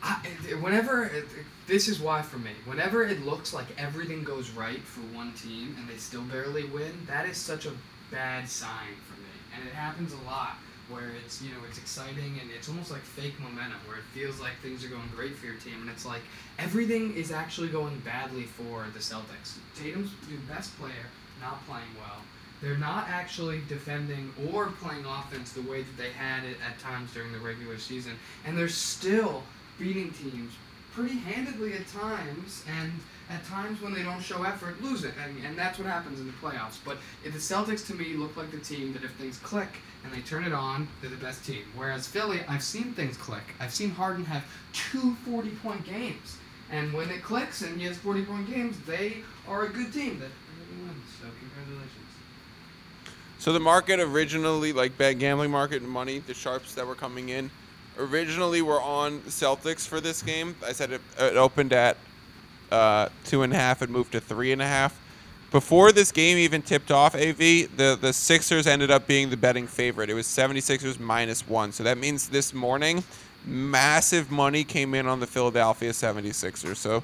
[0.03, 0.15] I,
[0.61, 1.27] whenever it,
[1.67, 5.77] this is why for me, whenever it looks like everything goes right for one team
[5.79, 7.73] and they still barely win, that is such a
[8.11, 9.29] bad sign for me.
[9.57, 10.57] And it happens a lot
[10.93, 14.41] where it's you know it's exciting and it's almost like fake momentum where it feels
[14.41, 16.23] like things are going great for your team and it's like
[16.59, 19.57] everything is actually going badly for the Celtics.
[19.77, 21.07] Tatum's the best player
[21.41, 22.21] not playing well.
[22.61, 27.13] They're not actually defending or playing offense the way that they had it at times
[27.13, 28.13] during the regular season,
[28.47, 29.43] and they're still
[29.79, 30.53] beating teams
[30.93, 32.93] pretty handedly at times, and
[33.31, 35.15] at times when they don't show effort, lose it.
[35.23, 36.79] And, and that's what happens in the playoffs.
[36.85, 39.69] But the Celtics, to me, look like the team that if things click
[40.05, 41.65] and they turn it on, they're the best team.
[41.75, 43.45] Whereas Philly, I've seen things click.
[43.61, 46.37] I've seen Harden have two 40 point games.
[46.71, 49.19] And when it clicks and he has 40 point games, they
[49.49, 51.05] are a good team that really wins.
[51.21, 51.99] So congratulations.
[53.39, 57.31] So the market originally, like bet gambling market and money, the sharps that were coming
[57.31, 57.51] in,
[57.99, 60.55] originally we were on Celtics for this game.
[60.67, 61.97] I said it, it opened at
[62.71, 64.99] uh, two and a half and moved to three and a half.
[65.51, 69.67] Before this game even tipped off, AV, the, the Sixers ended up being the betting
[69.67, 70.09] favorite.
[70.09, 71.73] It was 76ers minus one.
[71.73, 73.05] So that means this morning,
[73.45, 76.77] massive money came in on the Philadelphia 76ers.
[76.77, 77.03] So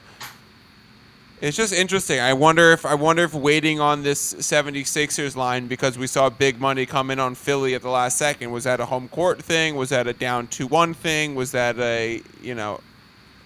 [1.41, 2.21] it's just interesting.
[2.21, 6.61] I wonder if I wonder if waiting on this 76ers line because we saw big
[6.61, 9.77] money come in on Philly at the last second was that a home court thing?
[9.77, 11.35] Was that a down 2-1 thing?
[11.35, 12.81] Was that a, you know,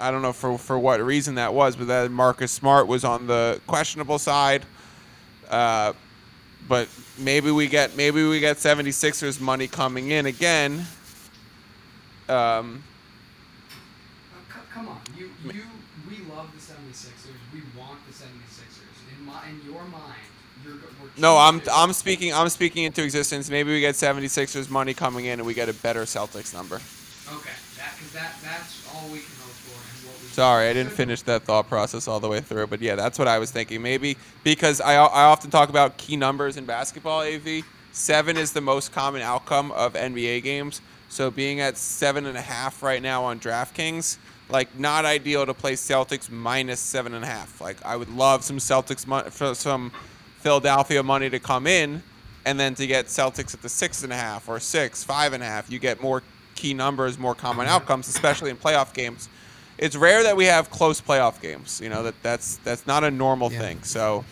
[0.01, 3.27] I don't know for for what reason that was, but that Marcus Smart was on
[3.27, 4.65] the questionable side.
[5.49, 5.93] Uh,
[6.69, 6.89] but
[7.19, 10.87] maybe we get maybe we get 76ers money coming in again.
[12.29, 12.83] Um,
[14.73, 15.01] come on.
[15.17, 15.63] You you
[16.09, 17.37] we love the 76ers.
[17.53, 19.19] We want the 76ers.
[19.19, 20.27] In my in your mind,
[20.65, 20.77] you're
[21.17, 23.51] No, I'm I'm speaking I'm speaking into existence.
[23.51, 26.77] Maybe we get 76ers money coming in and we get a better Celtics number.
[26.77, 27.51] Okay.
[27.77, 30.93] That cuz that that's all we can hope for and what we Sorry, I didn't
[30.93, 33.83] finish that thought process all the way through, but yeah, that's what I was thinking.
[33.83, 37.65] Maybe because I I often talk about key numbers in basketball, AV.
[37.95, 40.81] 7 is the most common outcome of NBA games.
[41.11, 44.17] So being at seven and a half right now on DraftKings,
[44.49, 47.61] like not ideal to play Celtics minus seven and a half.
[47.61, 49.05] Like I would love some Celtics
[49.57, 49.93] some
[50.43, 52.03] Philadelphia money to come in,
[52.45, 55.43] and then to get Celtics at the six and a half or six, five and
[55.43, 55.71] a half.
[55.71, 56.23] You get more
[56.55, 59.29] key numbers, more common outcomes, especially in playoff games.
[59.79, 61.81] It's rare that we have close playoff games.
[61.83, 63.61] You know that that's that's not a normal yeah.
[63.61, 63.83] thing.
[63.83, 64.25] So.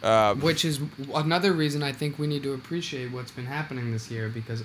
[0.00, 0.80] Um, Which is
[1.12, 4.62] another reason I think we need to appreciate what's been happening this year because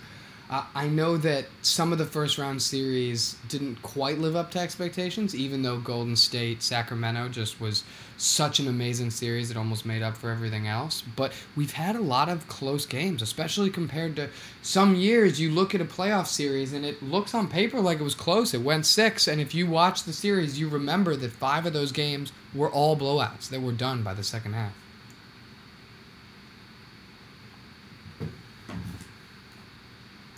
[0.50, 4.60] Uh, I know that some of the first round series didn't quite live up to
[4.60, 7.84] expectations, even though Golden State Sacramento just was
[8.18, 11.04] such an amazing series it almost made up for everything else.
[11.16, 14.30] But we've had a lot of close games, especially compared to
[14.62, 15.40] some years.
[15.40, 18.54] You look at a playoff series and it looks on paper like it was close.
[18.54, 21.92] It went six, and if you watch the series, you remember that five of those
[21.92, 24.74] games were all blowouts that were done by the second half.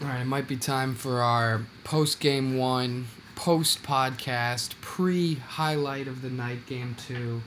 [0.01, 6.07] All right, it might be time for our post game one, post podcast, pre highlight
[6.07, 7.41] of the night game two,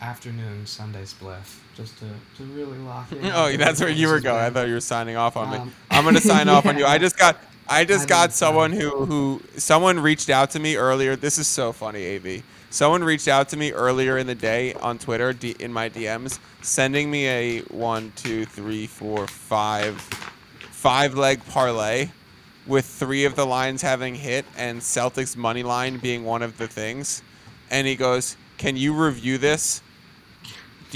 [0.00, 2.06] afternoon Sunday spliff, just to,
[2.36, 3.24] to really lock in.
[3.34, 4.42] oh, that's where you were going.
[4.42, 5.72] I thought you were signing off on um, me.
[5.90, 6.86] I'm gonna sign off on you.
[6.86, 10.76] I just got I just I got someone who who someone reached out to me
[10.76, 11.16] earlier.
[11.16, 12.42] This is so funny, Av.
[12.70, 17.10] Someone reached out to me earlier in the day on Twitter in my DMs, sending
[17.10, 19.98] me a one, two, three, four, five
[20.70, 22.08] five leg parlay
[22.66, 26.68] with three of the lines having hit and Celtics money line being one of the
[26.68, 27.22] things.
[27.70, 29.82] And he goes, "Can you review this?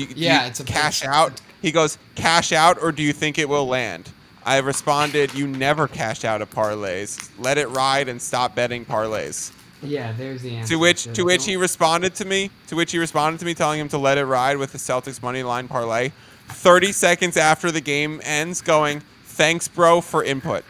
[0.06, 3.12] Do you, yeah, do it's a cash out." He goes, "Cash out, or do you
[3.12, 4.10] think it will land?"
[4.44, 7.28] I responded, "You never cash out of parlays.
[7.39, 9.52] Let it ride and stop betting parlays."
[9.82, 10.74] Yeah, there's the answer.
[10.74, 12.51] To which to which he responded to me.
[12.68, 15.22] To which he responded to me, telling him to let it ride with the Celtics
[15.22, 16.12] money line parlay.
[16.48, 20.64] Thirty seconds after the game ends, going, thanks, bro, for input.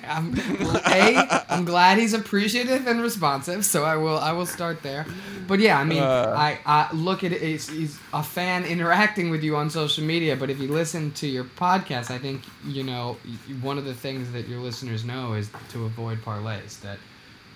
[0.09, 5.07] I'm, a, I'm glad he's appreciative and responsive, so I will I will start there.
[5.47, 7.41] But yeah, I mean, uh, I, I look at it.
[7.41, 11.27] He's, he's a fan interacting with you on social media, but if you listen to
[11.27, 13.17] your podcast, I think you know
[13.61, 16.81] one of the things that your listeners know is to avoid parlays.
[16.81, 16.99] That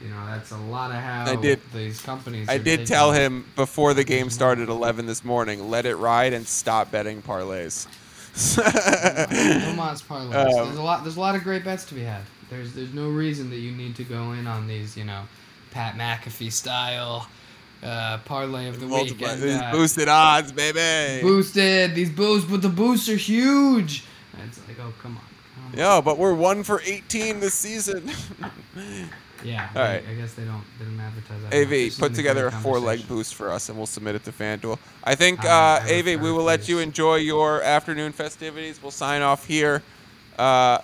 [0.01, 2.49] you know that's a lot of how I did, these companies.
[2.49, 5.71] I did tell him before the game started, eleven this morning.
[5.71, 7.87] Let it ride and stop betting parlays.
[8.59, 10.35] Oman's parlays.
[10.35, 11.03] Um, there's a lot.
[11.03, 12.23] There's a lot of great bets to be had.
[12.51, 14.97] There's there's no reason that you need to go in on these.
[14.97, 15.23] You know,
[15.71, 17.29] Pat McAfee style
[17.83, 19.21] uh, parlay of the week.
[19.23, 21.23] And, these uh, boosted odds, baby.
[21.23, 21.95] Boosted.
[21.95, 24.05] These boosts, but the boosts are huge.
[24.35, 25.23] And it's like, oh come on.
[25.71, 28.11] Come yeah, but we're one for 18 this season.
[29.43, 29.71] Yeah.
[29.75, 30.05] All right.
[30.07, 31.55] I guess they don't they don't advertise that.
[31.55, 34.79] AV, put together a four leg boost for us, and we'll submit it to FanDuel.
[35.03, 38.83] I think, uh, AV, we will let you enjoy your afternoon festivities.
[38.83, 39.83] We'll sign off here.
[40.39, 40.79] Uh,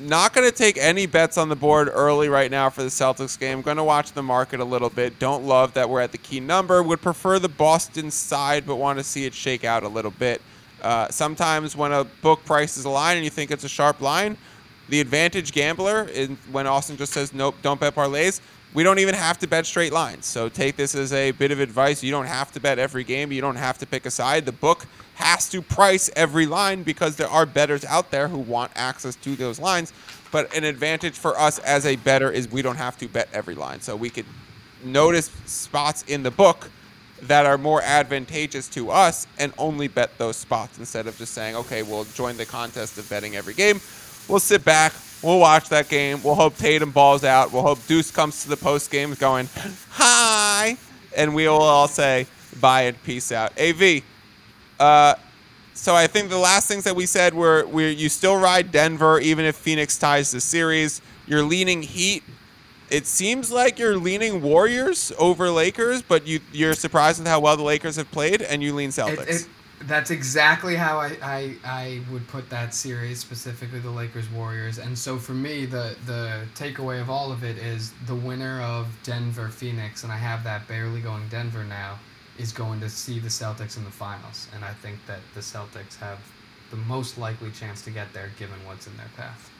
[0.00, 3.38] not going to take any bets on the board early right now for the Celtics
[3.38, 3.62] game.
[3.62, 5.18] Going to watch the market a little bit.
[5.18, 6.82] Don't love that we're at the key number.
[6.82, 10.40] Would prefer the Boston side, but want to see it shake out a little bit.
[10.82, 14.00] Uh, sometimes when a book price is a line and you think it's a sharp
[14.00, 14.36] line,
[14.88, 18.40] the advantage gambler in when Austen just says nope, don't bet parlays.
[18.72, 20.26] We don't even have to bet straight lines.
[20.26, 22.02] So take this as a bit of advice.
[22.02, 23.32] You don't have to bet every game.
[23.32, 24.46] You don't have to pick a side.
[24.46, 24.86] The book
[25.20, 29.36] has to price every line because there are bettors out there who want access to
[29.36, 29.92] those lines.
[30.32, 33.54] But an advantage for us as a better is we don't have to bet every
[33.54, 33.80] line.
[33.80, 34.26] So we could
[34.84, 36.70] notice spots in the book
[37.22, 41.54] that are more advantageous to us and only bet those spots instead of just saying,
[41.56, 43.80] okay, we'll join the contest of betting every game.
[44.28, 44.92] We'll sit back.
[45.22, 46.22] We'll watch that game.
[46.22, 47.52] We'll hope Tatum balls out.
[47.52, 49.48] We'll hope Deuce comes to the post game going,
[49.90, 50.78] hi.
[51.14, 52.26] And we will all say
[52.60, 53.58] bye and peace out.
[53.60, 54.02] AV,
[54.80, 55.14] uh,
[55.74, 59.20] so I think the last things that we said were we you still ride Denver
[59.20, 61.00] even if Phoenix ties the series.
[61.26, 62.24] You're leaning Heat.
[62.90, 67.56] It seems like you're leaning Warriors over Lakers, but you you're surprised with how well
[67.56, 69.28] the Lakers have played, and you lean Celtics.
[69.28, 69.48] It, it,
[69.82, 74.78] that's exactly how I, I, I would put that series, specifically the Lakers Warriors.
[74.78, 78.88] And so for me, the, the takeaway of all of it is the winner of
[79.02, 81.98] Denver Phoenix, and I have that barely going Denver now,
[82.40, 84.48] is going to see the Celtics in the finals.
[84.54, 86.18] And I think that the Celtics have
[86.70, 89.50] the most likely chance to get there given what's in their path.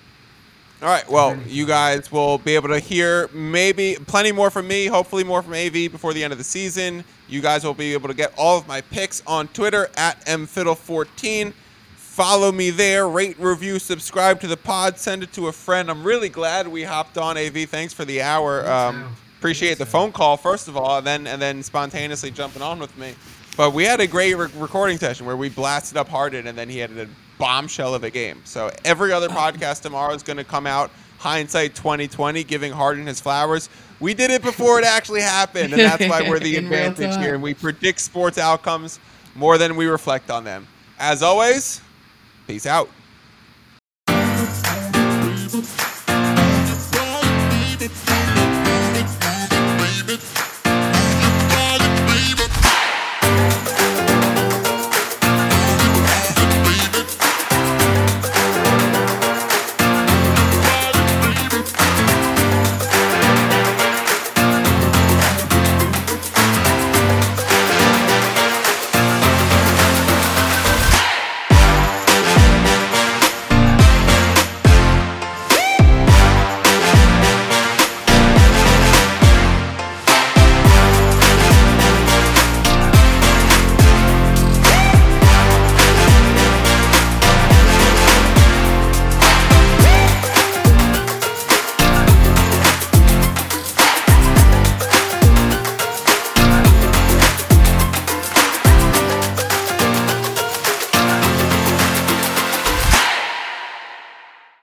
[0.82, 1.09] All right.
[1.11, 5.43] Well, you guys will be able to hear maybe plenty more from me, hopefully more
[5.43, 7.05] from AV before the end of the season.
[7.28, 11.52] You guys will be able to get all of my picks on Twitter at mfiddle14.
[11.97, 15.90] Follow me there, rate, review, subscribe to the pod, send it to a friend.
[15.90, 17.69] I'm really glad we hopped on AV.
[17.69, 18.66] Thanks for the hour.
[18.69, 22.79] Um, Appreciate the phone call first of all, and then and then spontaneously jumping on
[22.79, 23.15] with me.
[23.57, 26.69] But we had a great re- recording session where we blasted up Harden, and then
[26.69, 27.09] he had a
[27.39, 28.43] bombshell of a game.
[28.45, 33.19] So every other podcast tomorrow is going to come out hindsight 2020, giving Harden his
[33.19, 33.71] flowers.
[33.99, 37.33] We did it before it actually happened, and that's why we're the advantage here.
[37.33, 39.01] And we predict sports outcomes
[39.35, 40.67] more than we reflect on them.
[40.99, 41.81] As always,
[42.47, 42.91] peace out.